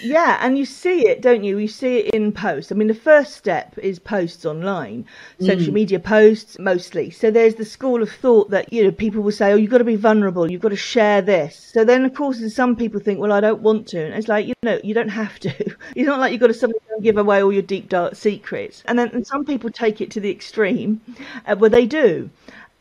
[0.00, 1.58] Yeah, and you see it, don't you?
[1.58, 2.72] You see it in posts.
[2.72, 5.06] I mean, the first step is posts online,
[5.40, 5.74] social mm.
[5.74, 7.10] media posts mostly.
[7.10, 9.78] So there's the school of thought that, you know, people will say, oh, you've got
[9.78, 11.70] to be vulnerable, you've got to share this.
[11.72, 14.04] So then, of course, some people think, well, I don't want to.
[14.04, 15.50] And it's like, you know, you don't have to.
[15.94, 18.82] it's not like you've got to suddenly give away all your deep, dark secrets.
[18.86, 21.00] And then and some people take it to the extreme
[21.46, 22.30] uh, where they do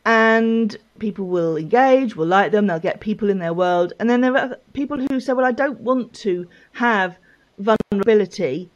[0.06, 3.94] and people will engage, will like them, they'll get people in their world.
[4.00, 7.18] And then there are people who say, well, I don't want to have
[7.58, 8.70] vulnerability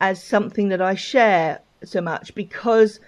[0.00, 3.00] as something that I share so much because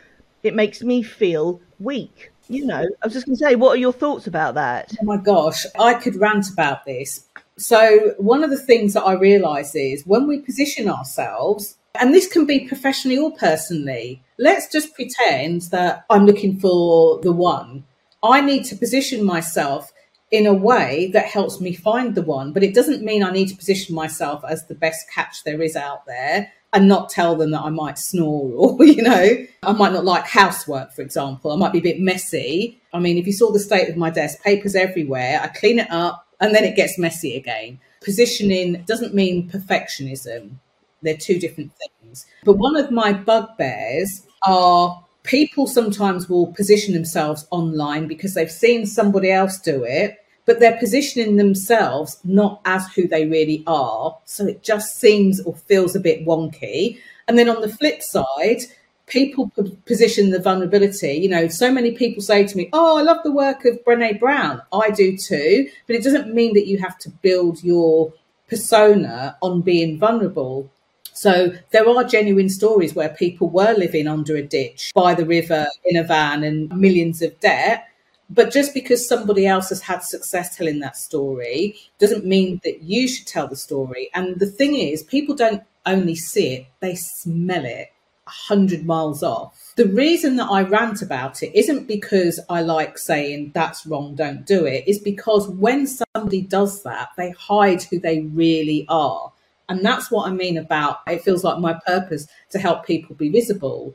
[0.43, 2.31] it makes me feel weak.
[2.49, 4.95] You know, I was just going to say, what are your thoughts about that?
[5.01, 7.27] Oh my gosh, I could rant about this.
[7.57, 12.27] So, one of the things that I realise is when we position ourselves, and this
[12.27, 17.85] can be professionally or personally, let's just pretend that I'm looking for the one.
[18.23, 19.93] I need to position myself
[20.31, 23.49] in a way that helps me find the one, but it doesn't mean I need
[23.49, 27.53] to position myself as the best catch there is out there and not tell them
[27.53, 31.53] that I might snore or, you know, I might not like housework, for example.
[31.53, 32.81] I might be a bit messy.
[32.93, 35.91] I mean, if you saw the state of my desk, papers everywhere, I clean it
[35.91, 37.79] up and then it gets messy again.
[38.03, 40.57] Positioning doesn't mean perfectionism.
[41.05, 42.27] They're two different things.
[42.45, 48.87] But one of my bugbears are people sometimes will position themselves online because they've seen
[48.87, 54.19] somebody else do it, but they're positioning themselves not as who they really are.
[54.27, 56.99] So it just seems or feels a bit wonky.
[57.27, 58.61] And then on the flip side,
[59.07, 59.51] people
[59.87, 61.13] position the vulnerability.
[61.13, 64.21] You know, so many people say to me, Oh, I love the work of Brene
[64.21, 64.61] Brown.
[64.73, 65.69] I do too.
[65.87, 68.13] But it doesn't mean that you have to build your
[68.49, 70.71] persona on being vulnerable.
[71.15, 75.67] So there are genuine stories where people were living under a ditch by the river
[75.85, 77.87] in a van and millions of debt.
[78.29, 83.07] But just because somebody else has had success telling that story doesn't mean that you
[83.07, 84.11] should tell the story.
[84.13, 87.89] And the thing is, people don't only see it, they smell it
[88.27, 89.73] a hundred miles off.
[89.77, 94.47] The reason that I rant about it isn't because I like saying that's wrong, don't
[94.47, 94.85] do it.
[94.87, 99.33] It's because when somebody does that, they hide who they really are.
[99.69, 103.31] And that's what I mean about it feels like my purpose to help people be
[103.31, 103.95] visible.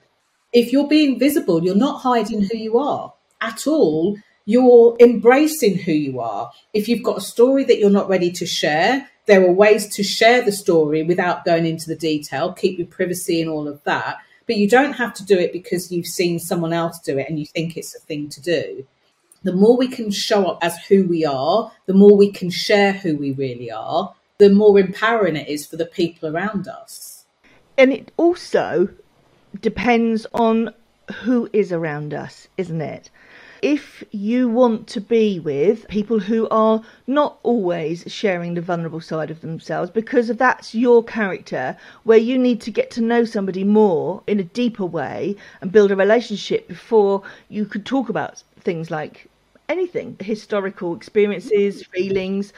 [0.52, 4.18] If you're being visible, you're not hiding who you are at all.
[4.46, 6.52] You're embracing who you are.
[6.74, 10.04] If you've got a story that you're not ready to share, there are ways to
[10.04, 14.18] share the story without going into the detail, keep your privacy and all of that.
[14.48, 17.38] But you don't have to do it because you've seen someone else do it and
[17.38, 18.88] you think it's a thing to do.
[19.44, 22.92] The more we can show up as who we are, the more we can share
[22.92, 27.26] who we really are, the more empowering it is for the people around us.
[27.78, 28.90] And it also
[29.62, 30.74] depends on
[31.24, 33.10] who is around us, isn't it?
[33.62, 39.30] If you want to be with people who are not always sharing the vulnerable side
[39.30, 43.66] of themselves because of that's your character, where you need to get to know somebody
[43.66, 48.90] more in a deeper way and build a relationship before you could talk about things
[48.90, 49.28] like
[49.68, 52.54] anything historical experiences, feelings,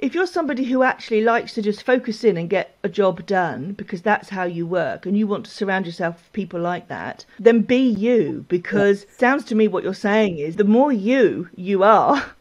[0.00, 3.72] if you're somebody who actually likes to just focus in and get a job done
[3.72, 7.24] because that's how you work and you want to surround yourself with people like that,
[7.38, 9.18] then be you because yeah.
[9.18, 12.32] sounds to me what you're saying is the more you you are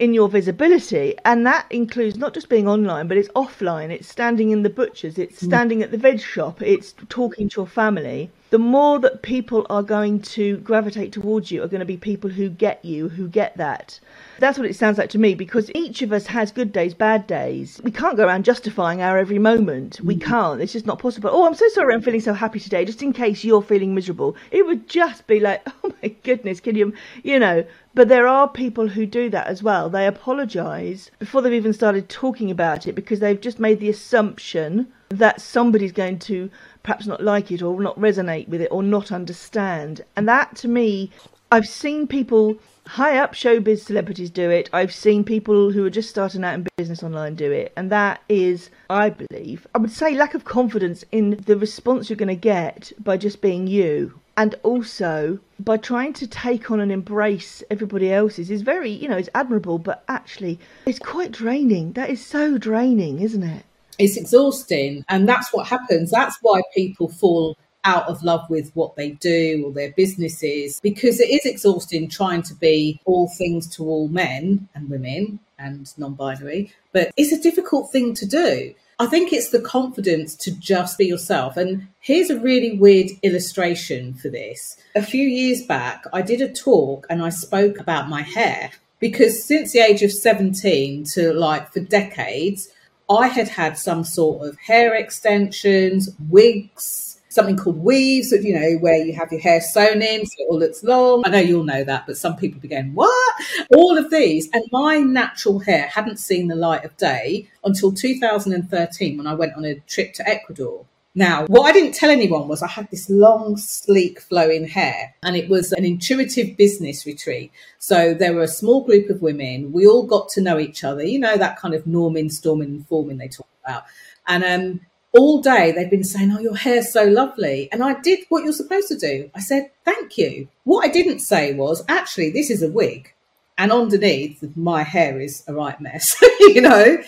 [0.00, 4.50] in your visibility and that includes not just being online but it's offline it's standing
[4.50, 5.46] in the butchers it's mm.
[5.46, 9.82] standing at the veg shop it's talking to your family the more that people are
[9.82, 13.56] going to gravitate towards you are going to be people who get you, who get
[13.56, 14.00] that.
[14.40, 17.28] That's what it sounds like to me because each of us has good days, bad
[17.28, 17.80] days.
[17.84, 20.00] We can't go around justifying our every moment.
[20.02, 20.22] We mm.
[20.24, 20.60] can't.
[20.60, 21.30] It's just not possible.
[21.32, 24.34] Oh, I'm so sorry I'm feeling so happy today, just in case you're feeling miserable.
[24.50, 27.64] It would just be like, oh my goodness, can you, you know.
[27.92, 29.90] But there are people who do that as well.
[29.90, 34.86] They apologise before they've even started talking about it because they've just made the assumption
[35.08, 36.50] that somebody's going to
[36.84, 40.02] perhaps not like it or not resonate with it or not understand.
[40.14, 41.10] And that to me,
[41.52, 44.70] I've seen people high up showbiz celebrities do it.
[44.72, 47.72] I've seen people who are just starting out in business online do it.
[47.76, 52.16] And that is, I believe, I would say lack of confidence in the response you're
[52.16, 54.14] going to get by just being you.
[54.36, 59.16] And also by trying to take on and embrace everybody else's is very, you know,
[59.16, 61.92] it's admirable, but actually it's quite draining.
[61.92, 63.64] That is so draining, isn't it?
[64.00, 65.04] it's exhausting.
[65.08, 66.10] And that's what happens.
[66.10, 71.20] That's why people fall out of love with what they do or their businesses because
[71.20, 76.14] it is exhausting trying to be all things to all men and women and non
[76.14, 76.72] binary.
[76.92, 78.74] But it's a difficult thing to do.
[78.98, 81.56] I think it's the confidence to just be yourself.
[81.56, 84.76] And here's a really weird illustration for this.
[84.94, 89.42] A few years back, I did a talk and I spoke about my hair because
[89.42, 92.68] since the age of 17 to like for decades,
[93.08, 98.96] I had had some sort of hair extensions, wigs, something called weaves, you know, where
[98.96, 101.22] you have your hair sewn in so it all looks long.
[101.24, 103.34] I know you'll know that, but some people be going, what?
[103.74, 104.50] All of these.
[104.52, 109.54] And my natural hair hadn't seen the light of day until 2013 when I went
[109.54, 110.84] on a trip to Ecuador.
[111.14, 115.36] Now, what I didn't tell anyone was I had this long, sleek, flowing hair, and
[115.36, 117.50] it was an intuitive business retreat.
[117.78, 119.72] So there were a small group of women.
[119.72, 122.86] We all got to know each other, you know, that kind of norming, storming, and
[122.86, 123.84] forming they talk about.
[124.28, 124.80] And um,
[125.12, 127.68] all day they've been saying, Oh, your hair's so lovely.
[127.72, 129.30] And I did what you're supposed to do.
[129.34, 130.48] I said, Thank you.
[130.64, 133.12] What I didn't say was, Actually, this is a wig.
[133.58, 137.02] And underneath, my hair is a right mess, you know.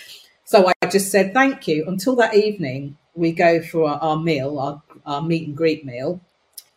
[0.44, 1.84] So I just said, Thank you.
[1.86, 6.20] Until that evening, we go for our, our meal, our, our meet and greet meal.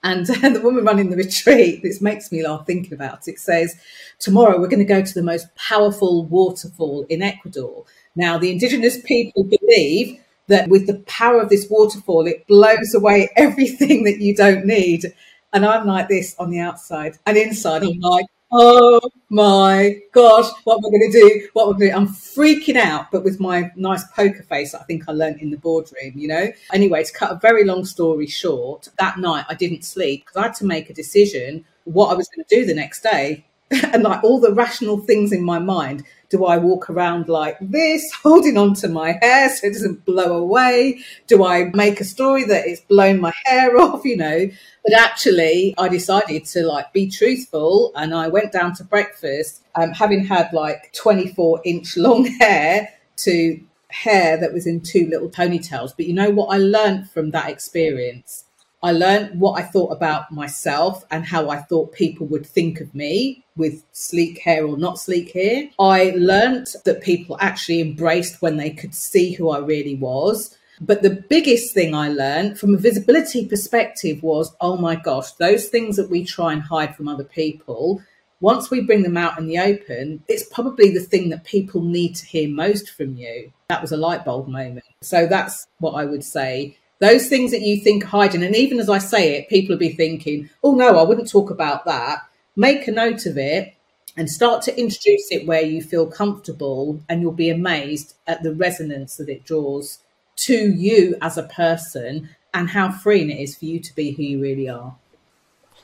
[0.03, 3.75] And the woman running the retreat, this makes me laugh thinking about it, says,
[4.19, 7.85] Tomorrow we're going to go to the most powerful waterfall in Ecuador.
[8.15, 13.29] Now, the indigenous people believe that with the power of this waterfall, it blows away
[13.36, 15.13] everything that you don't need.
[15.53, 17.84] And I'm like this on the outside and inside.
[17.84, 21.49] I'm like, oh my gosh, what am I going to do?
[21.53, 21.95] What am I going to do?
[21.95, 25.57] I'm freaking out, but with my nice poker face I think I learned in the
[25.57, 26.51] boardroom, you know?
[26.74, 30.43] Anyway, to cut a very long story short, that night I didn't sleep because I
[30.47, 33.45] had to make a decision what I was going to do the next day.
[33.93, 38.03] and like all the rational things in my mind do I walk around like this,
[38.24, 40.99] holding on to my hair so it doesn't blow away?
[41.28, 44.49] Do I make a story that it's blown my hair off, you know?
[44.84, 49.91] But actually, I decided to like be truthful and I went down to breakfast, um,
[49.91, 53.59] having had like 24 inch long hair to
[53.89, 55.93] hair that was in two little ponytails.
[55.95, 58.45] But you know what I learned from that experience?
[58.86, 62.93] I learned what I thought about myself and how I thought people would think of
[62.93, 65.69] me with sleek hair or not sleek hair.
[65.79, 70.55] I learned that people actually embraced when they could see who I really was.
[70.79, 75.65] But the biggest thing I learned from a visibility perspective was oh my gosh, those
[75.67, 78.03] things that we try and hide from other people,
[78.39, 82.15] once we bring them out in the open, it's probably the thing that people need
[82.17, 83.51] to hear most from you.
[83.69, 84.86] That was a light bulb moment.
[85.01, 86.77] So that's what I would say.
[87.06, 89.93] Those things that you think hiding, and even as I say it, people will be
[89.93, 92.28] thinking, oh no, I wouldn't talk about that.
[92.56, 93.76] Make a note of it
[94.18, 98.56] and start to introduce it where you feel comfortable, and you'll be amazed at the
[98.56, 99.99] resonance that it draws
[100.47, 104.24] to you as a person and how freeing it is for you to be who
[104.24, 104.95] you really are.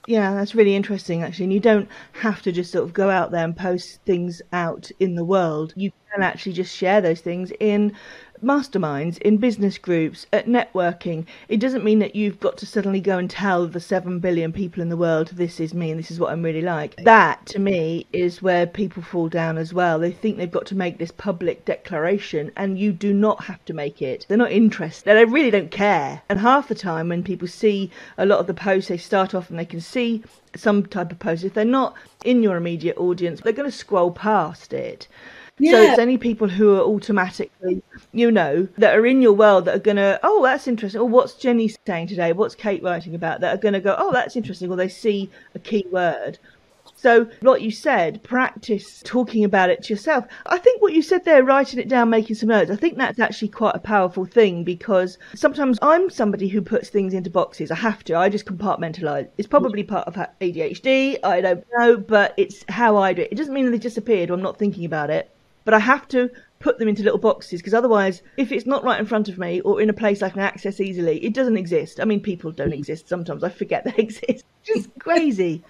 [0.07, 1.45] Yeah, that's really interesting actually.
[1.45, 4.89] And you don't have to just sort of go out there and post things out
[4.99, 5.74] in the world.
[5.76, 7.93] You can actually just share those things in
[8.43, 11.25] masterminds, in business groups, at networking.
[11.47, 14.81] It doesn't mean that you've got to suddenly go and tell the 7 billion people
[14.81, 16.95] in the world, this is me and this is what I'm really like.
[16.97, 19.99] That, to me, is where people fall down as well.
[19.99, 23.73] They think they've got to make this public declaration, and you do not have to
[23.73, 24.25] make it.
[24.27, 25.15] They're not interested.
[25.15, 26.21] They really don't care.
[26.29, 29.49] And half the time, when people see a lot of the posts, they start off
[29.49, 30.23] and they can see
[30.55, 31.43] some type of post.
[31.43, 35.07] If they're not in your immediate audience, they're going to scroll past it.
[35.62, 35.72] Yeah.
[35.72, 37.84] So it's only people who are automatically,
[38.14, 40.99] you know, that are in your world that are going to, oh, that's interesting.
[40.99, 42.34] Or what's Jenny saying today?
[42.34, 43.41] What's Kate writing about?
[43.41, 44.72] That are going to go, oh, that's interesting.
[44.72, 46.39] Or they see a key word.
[46.95, 50.26] So, like you said, practice talking about it to yourself.
[50.47, 53.20] I think what you said there, writing it down, making some notes, I think that's
[53.20, 57.70] actually quite a powerful thing because sometimes I'm somebody who puts things into boxes.
[57.70, 58.16] I have to.
[58.16, 59.28] I just compartmentalize.
[59.38, 61.20] It's probably part of ADHD.
[61.24, 63.30] I don't know, but it's how I do it.
[63.32, 65.30] It doesn't mean they disappeared or I'm not thinking about it
[65.64, 68.99] but I have to put them into little boxes because otherwise, if it's not right
[68.99, 71.99] in front of me or in a place I can access easily, it doesn't exist.
[71.99, 73.43] I mean, people don't exist sometimes.
[73.43, 74.45] I forget they exist.
[74.64, 75.64] Just crazy.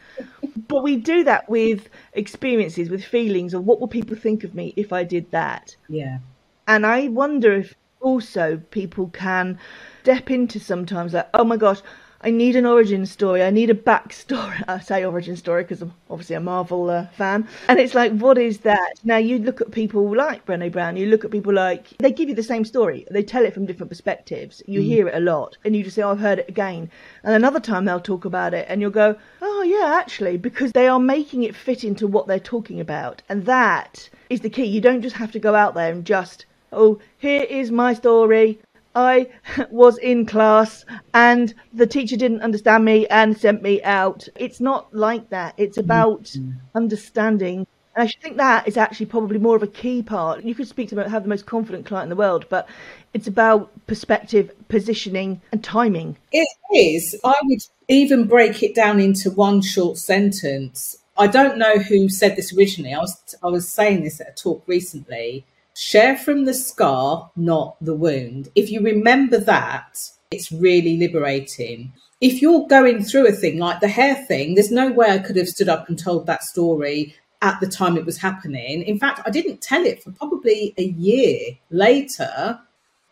[0.68, 4.74] but we do that with experiences, with feelings of what will people think of me
[4.76, 5.76] if I did that.
[5.88, 6.20] Yeah.
[6.68, 9.58] And I wonder if also people can
[10.02, 11.82] step into sometimes like, oh my gosh,
[12.24, 13.42] I need an origin story.
[13.42, 14.64] I need a backstory.
[14.68, 17.48] I say origin story because I'm obviously a Marvel uh, fan.
[17.68, 18.94] And it's like, what is that?
[19.04, 20.98] Now you look at people like Brené Brown.
[20.98, 23.08] You look at people like they give you the same story.
[23.10, 24.62] They tell it from different perspectives.
[24.68, 24.86] You mm.
[24.86, 26.92] hear it a lot, and you just say, oh, "I've heard it again."
[27.24, 30.88] And another time they'll talk about it, and you'll go, "Oh yeah, actually," because they
[30.88, 34.66] are making it fit into what they're talking about, and that is the key.
[34.66, 38.60] You don't just have to go out there and just oh, here is my story.
[38.96, 39.30] I
[39.70, 44.28] was in class and the teacher didn't understand me and sent me out.
[44.36, 45.54] It's not like that.
[45.58, 46.52] It's about mm-hmm.
[46.76, 47.68] understanding.
[47.96, 50.44] And I think that is actually probably more of a key part.
[50.44, 52.68] You could speak to have the most confident client in the world, but
[53.14, 56.18] it's about perspective, positioning, and timing.
[56.32, 57.20] It is.
[57.24, 60.98] I would even break it down into one short sentence.
[61.18, 62.94] I don't know who said this originally.
[62.94, 65.46] I was I was saying this at a talk recently
[65.84, 68.50] Share from the scar, not the wound.
[68.54, 69.98] If you remember that,
[70.30, 71.92] it's really liberating.
[72.22, 75.38] If you're going through a thing like the hair thing, there's no way I could
[75.38, 78.84] have stood up and told that story at the time it was happening.
[78.84, 82.60] In fact, I didn't tell it for probably a year later.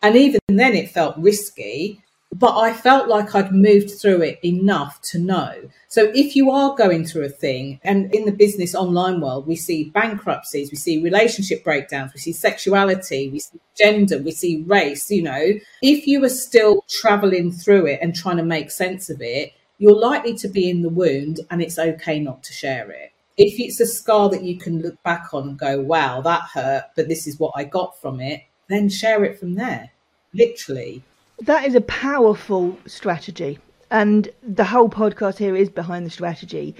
[0.00, 2.00] And even then, it felt risky
[2.32, 5.68] but I felt like I'd moved through it enough to know.
[5.88, 9.56] So if you are going through a thing, and in the business online world, we
[9.56, 15.10] see bankruptcies, we see relationship breakdowns, we see sexuality, we see gender, we see race,
[15.10, 15.52] you know,
[15.82, 19.98] if you are still traveling through it and trying to make sense of it, you're
[19.98, 23.12] likely to be in the wound and it's okay not to share it.
[23.36, 26.84] If it's a scar that you can look back on and go, wow, that hurt,
[26.94, 29.90] but this is what I got from it, then share it from there,
[30.32, 31.02] literally
[31.42, 33.58] that is a powerful strategy.
[33.90, 36.76] And the whole podcast here is behind the strategy.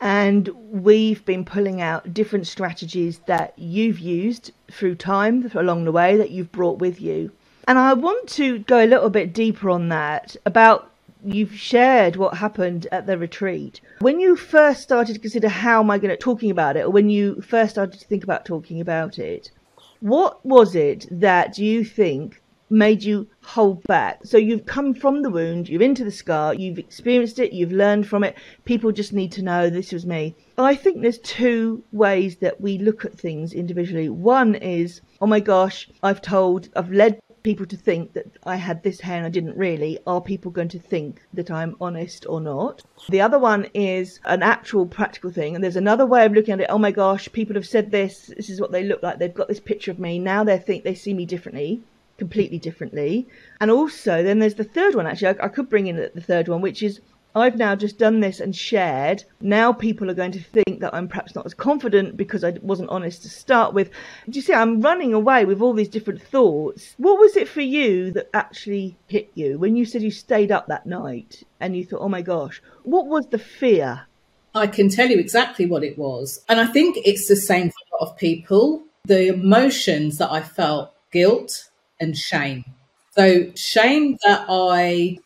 [0.00, 6.16] And we've been pulling out different strategies that you've used through time along the way
[6.16, 7.30] that you've brought with you.
[7.68, 10.90] And I want to go a little bit deeper on that about
[11.24, 13.80] you've shared what happened at the retreat.
[14.00, 16.90] When you first started to consider how am I going to talking about it, or
[16.90, 19.52] when you first started to think about talking about it,
[20.00, 22.41] what was it that you think
[22.72, 24.20] made you hold back.
[24.24, 28.08] So you've come from the wound, you're into the scar, you've experienced it, you've learned
[28.08, 28.36] from it.
[28.64, 30.34] People just need to know this was me.
[30.56, 34.08] I think there's two ways that we look at things individually.
[34.08, 38.82] One is, oh my gosh, I've told, I've led people to think that I had
[38.82, 39.98] this hair and I didn't really.
[40.06, 42.82] Are people going to think that I'm honest or not?
[43.08, 45.54] The other one is an actual practical thing.
[45.54, 46.70] And there's another way of looking at it.
[46.70, 48.32] Oh my gosh, people have said this.
[48.36, 49.18] This is what they look like.
[49.18, 50.18] They've got this picture of me.
[50.18, 51.82] Now they think they see me differently
[52.22, 53.26] completely differently.
[53.60, 55.08] And also, then there's the third one.
[55.08, 57.00] Actually, I, I could bring in the, the third one, which is
[57.34, 59.24] I've now just done this and shared.
[59.40, 62.90] Now people are going to think that I'm perhaps not as confident because I wasn't
[62.90, 63.90] honest to start with.
[64.28, 64.52] Do you see?
[64.52, 66.94] I'm running away with all these different thoughts.
[66.96, 70.68] What was it for you that actually hit you when you said you stayed up
[70.68, 74.06] that night and you thought, oh my gosh, what was the fear?
[74.54, 76.44] I can tell you exactly what it was.
[76.48, 78.84] And I think it's the same for a lot of people.
[79.06, 81.70] The emotions that I felt guilt
[82.02, 82.64] and shame.
[83.12, 85.18] So, shame that I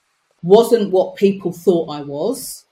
[0.43, 2.64] wasn't what people thought I was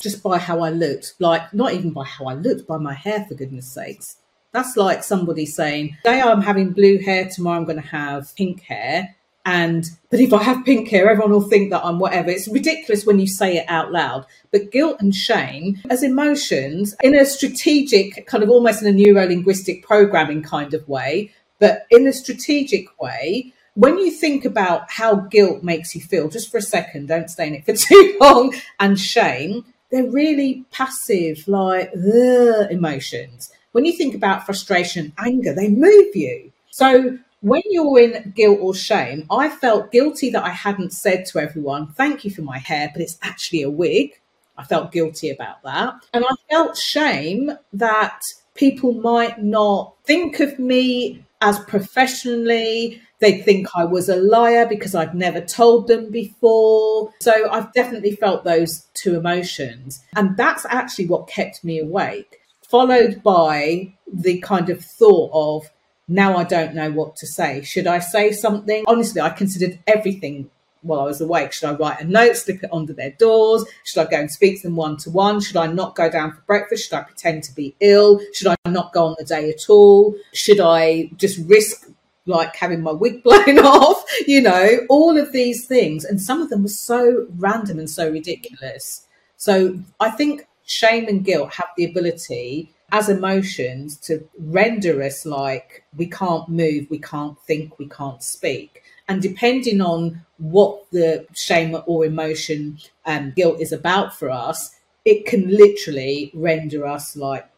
[0.00, 1.14] just by how I looked.
[1.18, 4.16] Like, not even by how I looked, by my hair, for goodness sakes.
[4.52, 8.62] That's like somebody saying, Today I'm having blue hair, tomorrow I'm going to have pink
[8.62, 9.14] hair.
[9.44, 12.28] And, but if I have pink hair, everyone will think that I'm whatever.
[12.28, 14.26] It's ridiculous when you say it out loud.
[14.50, 19.26] But guilt and shame as emotions in a strategic, kind of almost in a neuro
[19.26, 25.14] linguistic programming kind of way, but in a strategic way, when you think about how
[25.14, 28.54] guilt makes you feel, just for a second, don't stay in it for too long,
[28.80, 33.52] and shame, they're really passive, like the emotions.
[33.72, 36.52] When you think about frustration, anger, they move you.
[36.70, 41.38] So when you're in guilt or shame, I felt guilty that I hadn't said to
[41.38, 44.20] everyone, thank you for my hair, but it's actually a wig.
[44.56, 45.94] I felt guilty about that.
[46.12, 48.20] And I felt shame that
[48.54, 54.94] people might not think of me as professionally They'd think I was a liar because
[54.94, 57.12] I'd never told them before.
[57.20, 60.04] So I've definitely felt those two emotions.
[60.14, 65.70] And that's actually what kept me awake, followed by the kind of thought of,
[66.06, 67.62] now I don't know what to say.
[67.62, 68.84] Should I say something?
[68.86, 70.50] Honestly, I considered everything
[70.88, 71.52] while I was awake.
[71.52, 73.64] Should I write a note, slip it under their doors?
[73.84, 75.40] Should I go and speak to them one to one?
[75.40, 76.88] Should I not go down for breakfast?
[76.88, 78.20] Should I pretend to be ill?
[78.32, 80.16] Should I not go on the day at all?
[80.32, 81.88] Should I just risk
[82.26, 86.04] like having my wig blown off, you know, all of these things.
[86.04, 89.06] And some of them were so random and so ridiculous.
[89.36, 95.84] So I think shame and guilt have the ability as emotions to render us like
[95.96, 98.82] we can't move, we can't think, we can't speak.
[99.08, 104.76] And depending on what the shame or emotion and um, guilt is about for us,
[105.04, 107.48] it can literally render us like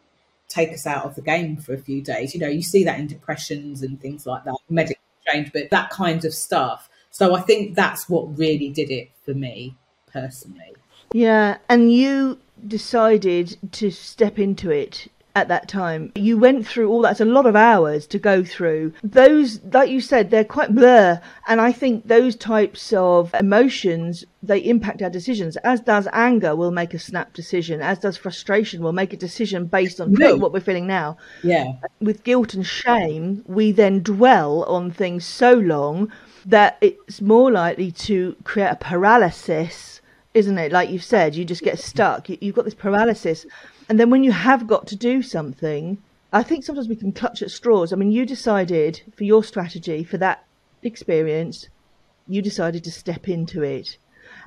[0.47, 2.33] take us out of the game for a few days.
[2.33, 5.89] You know, you see that in depressions and things like that, medical change, but that
[5.89, 6.89] kind of stuff.
[7.09, 9.75] So I think that's what really did it for me
[10.11, 10.75] personally.
[11.13, 16.11] Yeah, and you decided to step into it at that time.
[16.15, 17.11] You went through all that.
[17.11, 18.93] It's a lot of hours to go through.
[19.03, 21.21] Those, like you said, they're quite blur.
[21.47, 25.57] And I think those types of emotions, they impact our decisions.
[25.57, 27.81] As does anger will make a snap decision.
[27.81, 30.39] As does frustration will make a decision based on really?
[30.39, 31.17] what we're feeling now.
[31.43, 31.73] Yeah.
[32.01, 36.11] With guilt and shame, we then dwell on things so long
[36.45, 40.01] that it's more likely to create a paralysis,
[40.33, 40.71] isn't it?
[40.71, 42.27] Like you've said, you just get stuck.
[42.29, 43.45] You've got this paralysis
[43.91, 45.97] and then when you have got to do something,
[46.31, 47.91] I think sometimes we can clutch at straws.
[47.91, 50.45] I mean, you decided for your strategy, for that
[50.81, 51.67] experience,
[52.25, 53.97] you decided to step into it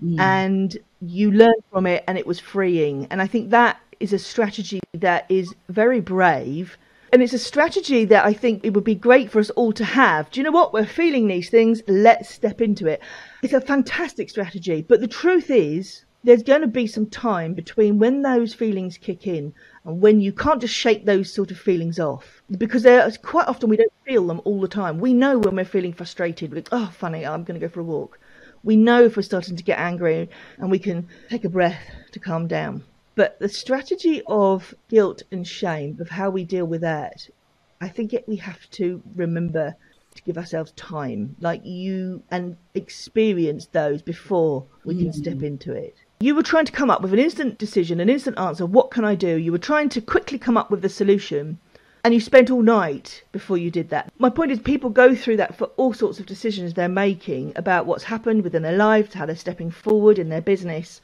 [0.03, 0.19] mm.
[0.19, 3.07] and you learned from it and it was freeing.
[3.11, 6.79] And I think that is a strategy that is very brave.
[7.13, 9.85] And it's a strategy that I think it would be great for us all to
[9.85, 10.31] have.
[10.31, 10.73] Do you know what?
[10.73, 11.83] We're feeling these things.
[11.87, 13.03] Let's step into it.
[13.43, 14.81] It's a fantastic strategy.
[14.81, 19.27] But the truth is, there's going to be some time between when those feelings kick
[19.27, 19.53] in
[19.85, 22.85] and when you can't just shake those sort of feelings off because
[23.19, 24.99] quite often we don't feel them all the time.
[24.99, 27.85] We know when we're feeling frustrated, like, oh, funny, I'm going to go for a
[27.85, 28.19] walk.
[28.63, 32.19] We know if we're starting to get angry and we can take a breath to
[32.19, 32.85] calm down.
[33.15, 37.29] But the strategy of guilt and shame, of how we deal with that,
[37.83, 39.77] I think it, we have to remember
[40.15, 45.15] to give ourselves time, like you, and experience those before we can mm.
[45.15, 45.97] step into it.
[46.25, 48.65] You were trying to come up with an instant decision, an instant answer.
[48.65, 49.37] What can I do?
[49.37, 51.59] You were trying to quickly come up with the solution.
[52.03, 54.11] And you spent all night before you did that.
[54.19, 57.85] My point is, people go through that for all sorts of decisions they're making about
[57.85, 61.03] what's happened within their lives, how they're stepping forward in their business.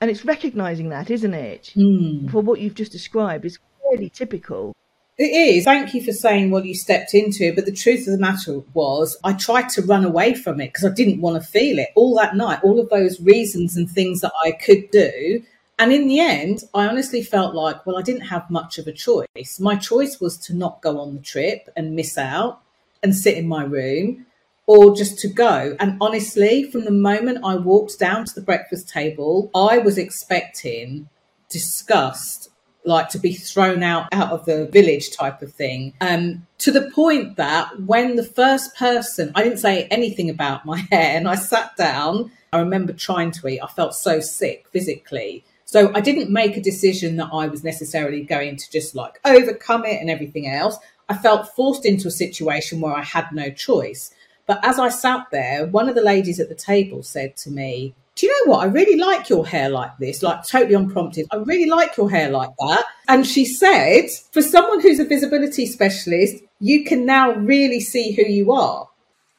[0.00, 1.74] And it's recognizing that, isn't it?
[1.76, 2.30] Mm.
[2.30, 3.58] For what you've just described is
[3.90, 4.74] really typical.
[5.18, 5.64] It is.
[5.64, 7.54] Thank you for saying what you stepped into.
[7.54, 10.84] But the truth of the matter was, I tried to run away from it because
[10.84, 14.20] I didn't want to feel it all that night, all of those reasons and things
[14.22, 15.42] that I could do.
[15.78, 18.92] And in the end, I honestly felt like, well, I didn't have much of a
[18.92, 19.60] choice.
[19.60, 22.60] My choice was to not go on the trip and miss out
[23.02, 24.26] and sit in my room
[24.66, 25.76] or just to go.
[25.78, 31.08] And honestly, from the moment I walked down to the breakfast table, I was expecting
[31.50, 32.48] disgust
[32.84, 35.94] like to be thrown out out of the village type of thing.
[36.00, 40.78] Um, to the point that when the first person, I didn't say anything about my
[40.90, 42.32] hair, and I sat down.
[42.52, 43.60] I remember trying to eat.
[43.60, 45.44] I felt so sick physically.
[45.64, 49.86] So I didn't make a decision that I was necessarily going to just like overcome
[49.86, 50.76] it and everything else.
[51.08, 54.12] I felt forced into a situation where I had no choice.
[54.46, 57.94] But as I sat there, one of the ladies at the table said to me,
[58.14, 58.60] do you know what?
[58.60, 61.26] I really like your hair like this, like totally unprompted.
[61.32, 62.84] I really like your hair like that.
[63.08, 68.22] And she said, for someone who's a visibility specialist, you can now really see who
[68.22, 68.88] you are.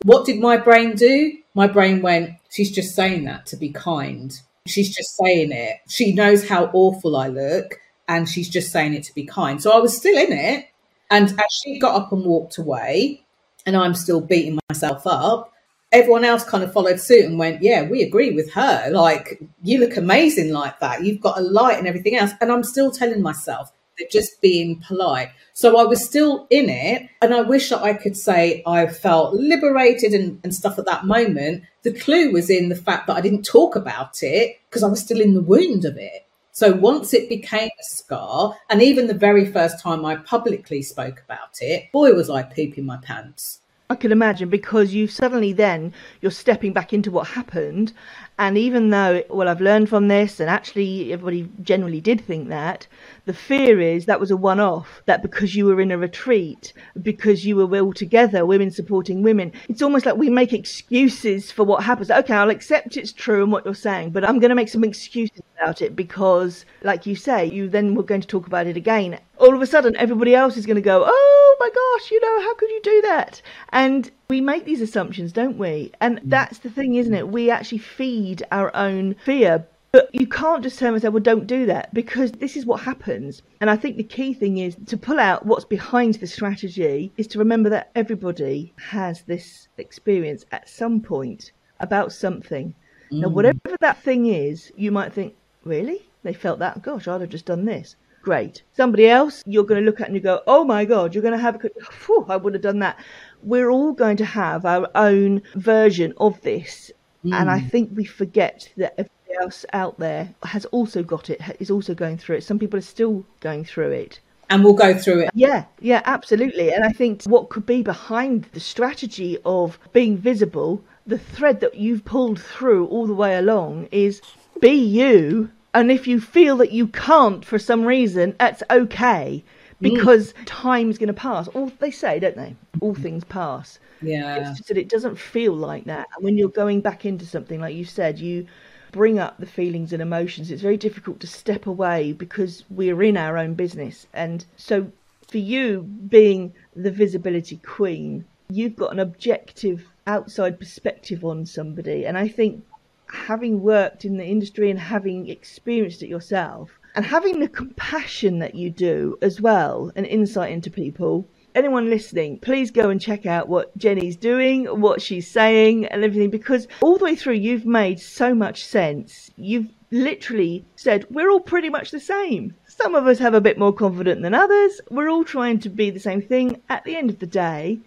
[0.03, 1.37] What did my brain do?
[1.53, 4.33] My brain went, she's just saying that to be kind.
[4.65, 5.77] She's just saying it.
[5.87, 9.61] She knows how awful I look and she's just saying it to be kind.
[9.61, 10.67] So I was still in it.
[11.11, 13.23] And as she got up and walked away,
[13.65, 15.52] and I'm still beating myself up,
[15.93, 18.89] everyone else kind of followed suit and went, Yeah, we agree with her.
[18.91, 21.03] Like, you look amazing like that.
[21.03, 22.31] You've got a light and everything else.
[22.41, 25.29] And I'm still telling myself, they're just being polite.
[25.53, 27.07] So I was still in it.
[27.21, 31.05] And I wish that I could say I felt liberated and, and stuff at that
[31.05, 31.63] moment.
[31.83, 34.99] The clue was in the fact that I didn't talk about it because I was
[34.99, 36.25] still in the wound of it.
[36.55, 41.23] So once it became a scar, and even the very first time I publicly spoke
[41.25, 43.59] about it, boy, was I pooping my pants.
[43.89, 47.93] I can imagine because you suddenly then you're stepping back into what happened
[48.39, 52.87] and even though, well, I've learned from this, and actually everybody generally did think that,
[53.25, 56.73] the fear is that was a one off, that because you were in a retreat,
[57.01, 61.63] because you were all together, women supporting women, it's almost like we make excuses for
[61.63, 62.09] what happens.
[62.09, 64.83] Okay, I'll accept it's true and what you're saying, but I'm going to make some
[64.83, 68.75] excuses about it because, like you say, you then were going to talk about it
[68.75, 69.19] again.
[69.37, 72.41] All of a sudden, everybody else is going to go, oh my gosh, you know,
[72.41, 73.41] how could you do that?
[73.69, 75.91] And we make these assumptions, don't we?
[75.99, 76.21] And mm.
[76.25, 77.27] that's the thing, isn't it?
[77.27, 79.65] We actually feed our own fear.
[79.91, 82.81] But you can't just turn and say, well, don't do that because this is what
[82.81, 83.43] happens.
[83.61, 87.27] And I think the key thing is to pull out what's behind the strategy is
[87.27, 92.73] to remember that everybody has this experience at some point about something.
[93.11, 93.19] Mm.
[93.19, 96.07] Now, whatever that thing is, you might think, really?
[96.23, 96.81] They felt that?
[96.81, 98.63] Gosh, I'd have just done this great.
[98.75, 101.33] Somebody else, you're going to look at and you go, oh my God, you're going
[101.33, 101.69] to have a,
[102.05, 102.97] whew, I would have done that.
[103.43, 106.91] We're all going to have our own version of this.
[107.25, 107.33] Mm.
[107.33, 107.69] And I mm.
[107.69, 112.17] think we forget that everybody else out there has also got it, is also going
[112.17, 112.43] through it.
[112.43, 114.19] Some people are still going through it.
[114.49, 115.31] And we'll go through it.
[115.33, 116.71] Yeah, yeah, absolutely.
[116.73, 121.75] And I think what could be behind the strategy of being visible, the thread that
[121.75, 124.21] you've pulled through all the way along is
[124.59, 129.43] be you and if you feel that you can't for some reason, that's okay
[129.83, 130.43] because mm.
[130.45, 131.47] time's going to pass.
[131.49, 132.55] All they say, don't they?
[132.79, 133.79] All things pass.
[134.01, 134.37] Yeah.
[134.37, 136.07] It's just that it doesn't feel like that.
[136.15, 138.47] And when you're going back into something, like you said, you
[138.91, 140.51] bring up the feelings and emotions.
[140.51, 144.07] It's very difficult to step away because we're in our own business.
[144.13, 144.91] And so,
[145.27, 152.05] for you being the visibility queen, you've got an objective outside perspective on somebody.
[152.05, 152.63] And I think
[153.07, 158.55] having worked in the industry and having experienced it yourself and having the compassion that
[158.55, 163.47] you do as well and insight into people anyone listening, please go and check out
[163.47, 167.99] what Jenny's doing, what she's saying, and everything, because all the way through, you've made
[167.99, 169.29] so much sense.
[169.35, 172.55] You've literally said, we're all pretty much the same.
[172.65, 174.81] Some of us have a bit more confidence than others.
[174.89, 176.61] We're all trying to be the same thing.
[176.69, 177.79] At the end of the day,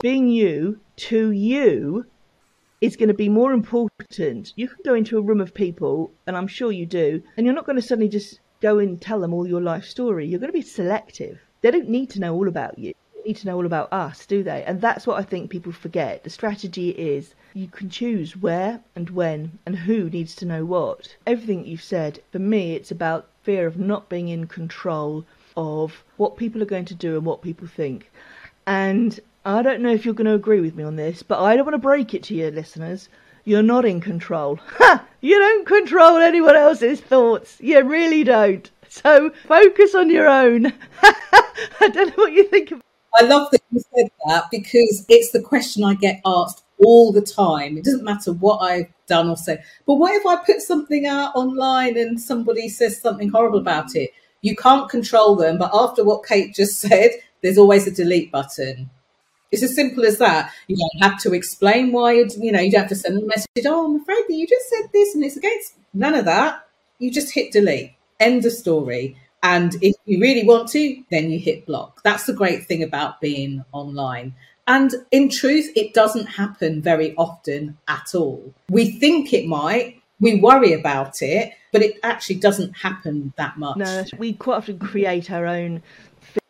[0.00, 2.06] being you to you
[2.80, 4.52] is going to be more important.
[4.56, 7.54] You can go into a room of people, and I'm sure you do, and you're
[7.54, 10.26] not going to suddenly just go and tell them all your life story.
[10.26, 11.38] You're going to be selective.
[11.60, 12.94] They don't need to know all about you.
[13.14, 14.64] They need to know all about us, do they?
[14.64, 16.24] And that's what I think people forget.
[16.24, 21.16] The strategy is you can choose where and when and who needs to know what.
[21.26, 25.24] Everything you've said, for me, it's about fear of not being in control
[25.56, 28.10] of what people are going to do and what people think.
[28.66, 31.54] And I don't know if you're going to agree with me on this, but I
[31.54, 33.10] don't want to break it to you, listeners.
[33.44, 34.58] You're not in control.
[34.78, 35.04] Ha!
[35.20, 37.58] You don't control anyone else's thoughts.
[37.60, 38.70] You really don't.
[38.88, 40.72] So focus on your own.
[41.02, 42.80] I don't know what you think of.
[43.18, 47.22] I love that you said that because it's the question I get asked all the
[47.22, 47.76] time.
[47.76, 49.62] It doesn't matter what I've done or said.
[49.86, 54.10] But what if I put something out online and somebody says something horrible about it?
[54.42, 55.58] You can't control them.
[55.58, 57.10] But after what Kate just said,
[57.42, 58.90] there's always a delete button.
[59.52, 60.52] It's as simple as that.
[60.66, 63.66] You don't have to explain why, you know, you don't have to send a message,
[63.66, 66.66] oh, I'm afraid that you just said this and it's against none of that.
[66.98, 69.16] You just hit delete, end of story.
[69.42, 72.00] And if you really want to, then you hit block.
[72.02, 74.34] That's the great thing about being online.
[74.66, 78.54] And in truth, it doesn't happen very often at all.
[78.70, 80.00] We think it might.
[80.20, 83.76] we worry about it, but it actually doesn't happen that much.
[83.76, 85.82] No, we quite often create our own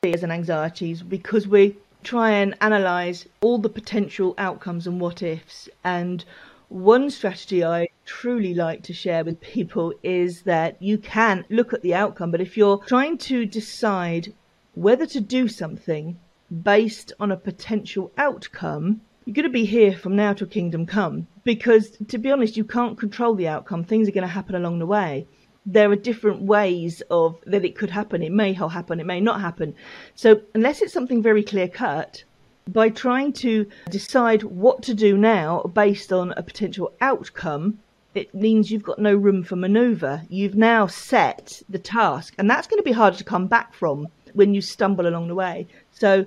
[0.03, 5.69] fears and anxieties because we try and analyze all the potential outcomes and what ifs.
[5.83, 6.25] And
[6.69, 11.83] one strategy I truly like to share with people is that you can look at
[11.83, 14.33] the outcome, but if you're trying to decide
[14.75, 16.19] whether to do something
[16.63, 21.27] based on a potential outcome, you're going to be here from now till kingdom come.
[21.45, 23.85] Because to be honest you can't control the outcome.
[23.85, 25.27] Things are going to happen along the way
[25.67, 29.41] there are different ways of that it could happen it may happen it may not
[29.41, 29.75] happen
[30.15, 32.23] so unless it's something very clear cut
[32.69, 37.79] by trying to decide what to do now based on a potential outcome
[38.15, 42.67] it means you've got no room for maneuver you've now set the task and that's
[42.67, 46.27] going to be harder to come back from when you stumble along the way so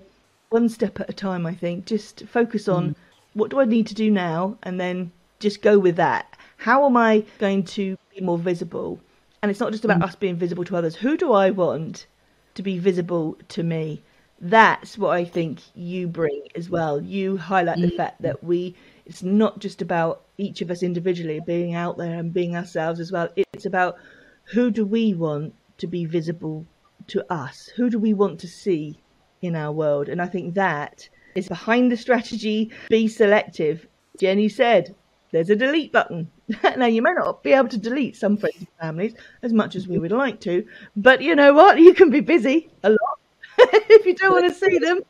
[0.49, 1.85] one step at a time, I think.
[1.85, 2.95] Just focus on mm.
[3.33, 6.37] what do I need to do now, and then just go with that.
[6.57, 8.99] How am I going to be more visible?
[9.41, 10.03] And it's not just about mm.
[10.03, 10.95] us being visible to others.
[10.95, 12.07] Who do I want
[12.55, 14.03] to be visible to me?
[14.39, 17.01] That's what I think you bring as well.
[17.01, 17.97] You highlight the mm.
[17.97, 18.75] fact that we,
[19.05, 23.11] it's not just about each of us individually being out there and being ourselves as
[23.11, 23.29] well.
[23.35, 23.97] It's about
[24.43, 26.65] who do we want to be visible
[27.07, 27.67] to us?
[27.75, 28.99] Who do we want to see
[29.41, 30.09] in our world.
[30.09, 33.87] And I think that is behind the strategy be selective.
[34.19, 34.95] Jenny said
[35.31, 36.31] there's a delete button.
[36.77, 39.87] now, you may not be able to delete some friends and families as much as
[39.87, 41.79] we would like to, but you know what?
[41.79, 43.19] You can be busy a lot
[43.57, 45.01] if you don't want to see them.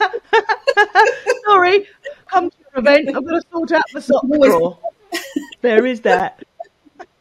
[1.46, 1.86] Sorry,
[2.26, 3.08] come to your event.
[3.08, 4.78] I'm going to sort out the sock drawer.
[5.60, 6.42] there is that.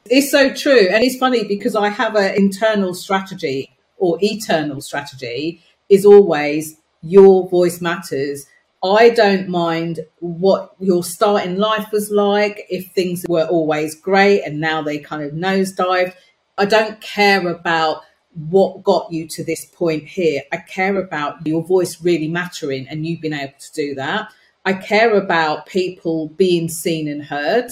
[0.06, 0.88] It's so true.
[0.90, 7.48] And it's funny because I have an internal strategy or eternal strategy is always your
[7.50, 8.46] voice matters.
[8.84, 14.44] I don't mind what your start in life was like, if things were always great
[14.44, 16.14] and now they kind of nosedived.
[16.58, 18.04] I don't care about
[18.34, 20.44] what got you to this point here.
[20.54, 24.32] I care about your voice really mattering and you being able to do that.
[24.64, 27.72] I care about people being seen and heard.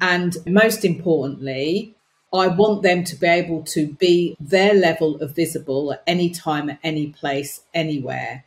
[0.00, 1.96] And most importantly,
[2.32, 6.70] I want them to be able to be their level of visible at any time,
[6.70, 8.44] at any place, anywhere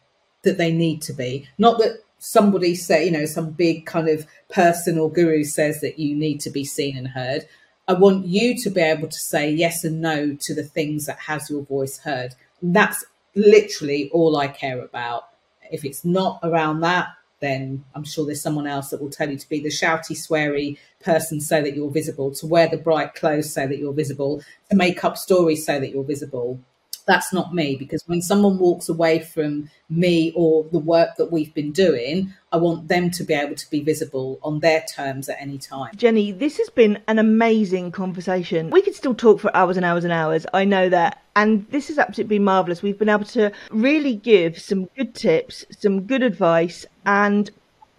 [0.48, 1.48] that they need to be.
[1.58, 6.00] Not that somebody say, you know, some big kind of person or guru says that
[6.00, 7.48] you need to be seen and heard.
[7.88, 11.20] I want you to be able to say yes and no to the things that
[11.20, 12.34] has your voice heard.
[12.62, 15.30] That's literally all I care about.
[15.72, 19.38] If it's not around that, then I'm sure there's someone else that will tell you
[19.38, 23.54] to be the shouty, sweary person so that you're visible, to wear the bright clothes
[23.54, 26.60] so that you're visible, to make up stories so that you're visible.
[27.08, 31.54] That's not me because when someone walks away from me or the work that we've
[31.54, 35.38] been doing, I want them to be able to be visible on their terms at
[35.40, 35.96] any time.
[35.96, 38.70] Jenny, this has been an amazing conversation.
[38.70, 40.46] We could still talk for hours and hours and hours.
[40.54, 41.24] I know that.
[41.36, 42.82] And this has absolutely been marvellous.
[42.82, 47.50] We've been able to really give some good tips, some good advice, and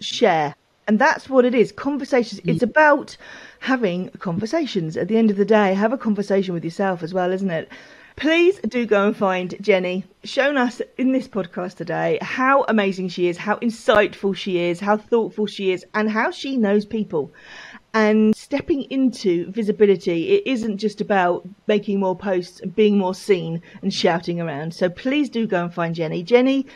[0.01, 0.55] share.
[0.87, 1.71] And that's what it is.
[1.73, 2.41] Conversations.
[2.45, 3.17] It's about
[3.61, 4.97] having conversations.
[4.97, 7.71] At the end of the day, have a conversation with yourself as well, isn't it?
[8.19, 13.29] Please do go and find Jenny, shown us in this podcast today how amazing she
[13.29, 17.31] is, how insightful she is, how thoughtful she is, and how she knows people.
[17.95, 23.63] And stepping into visibility, it isn't just about making more posts and being more seen
[23.83, 24.75] and shouting around.
[24.75, 26.25] So please do go and find Jenny.
[26.25, 26.67] Jenny,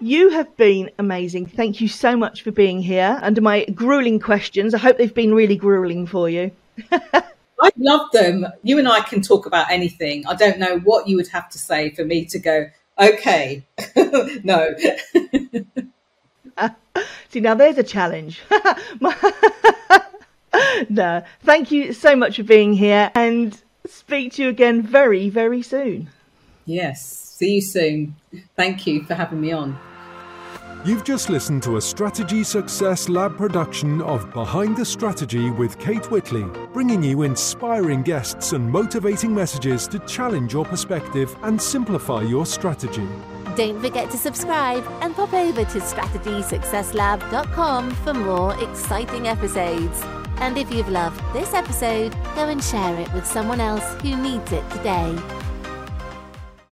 [0.00, 1.46] you have been amazing.
[1.46, 4.74] Thank you so much for being here under my grueling questions.
[4.74, 6.52] I hope they've been really grueling for you.
[7.64, 8.46] I love them.
[8.62, 10.26] You and I can talk about anything.
[10.26, 12.66] I don't know what you would have to say for me to go,
[12.98, 13.64] okay,
[14.44, 14.74] no.
[16.58, 16.68] uh,
[17.30, 18.42] see, now there's a challenge.
[20.90, 25.62] no, thank you so much for being here and speak to you again very, very
[25.62, 26.10] soon.
[26.66, 28.16] Yes, see you soon.
[28.56, 29.78] Thank you for having me on.
[30.84, 36.10] You've just listened to a Strategy Success Lab production of Behind the Strategy with Kate
[36.10, 42.44] Whitley, bringing you inspiring guests and motivating messages to challenge your perspective and simplify your
[42.44, 43.08] strategy.
[43.56, 50.02] Don't forget to subscribe and pop over to strategysuccesslab.com for more exciting episodes.
[50.36, 54.52] And if you've loved this episode, go and share it with someone else who needs
[54.52, 55.18] it today.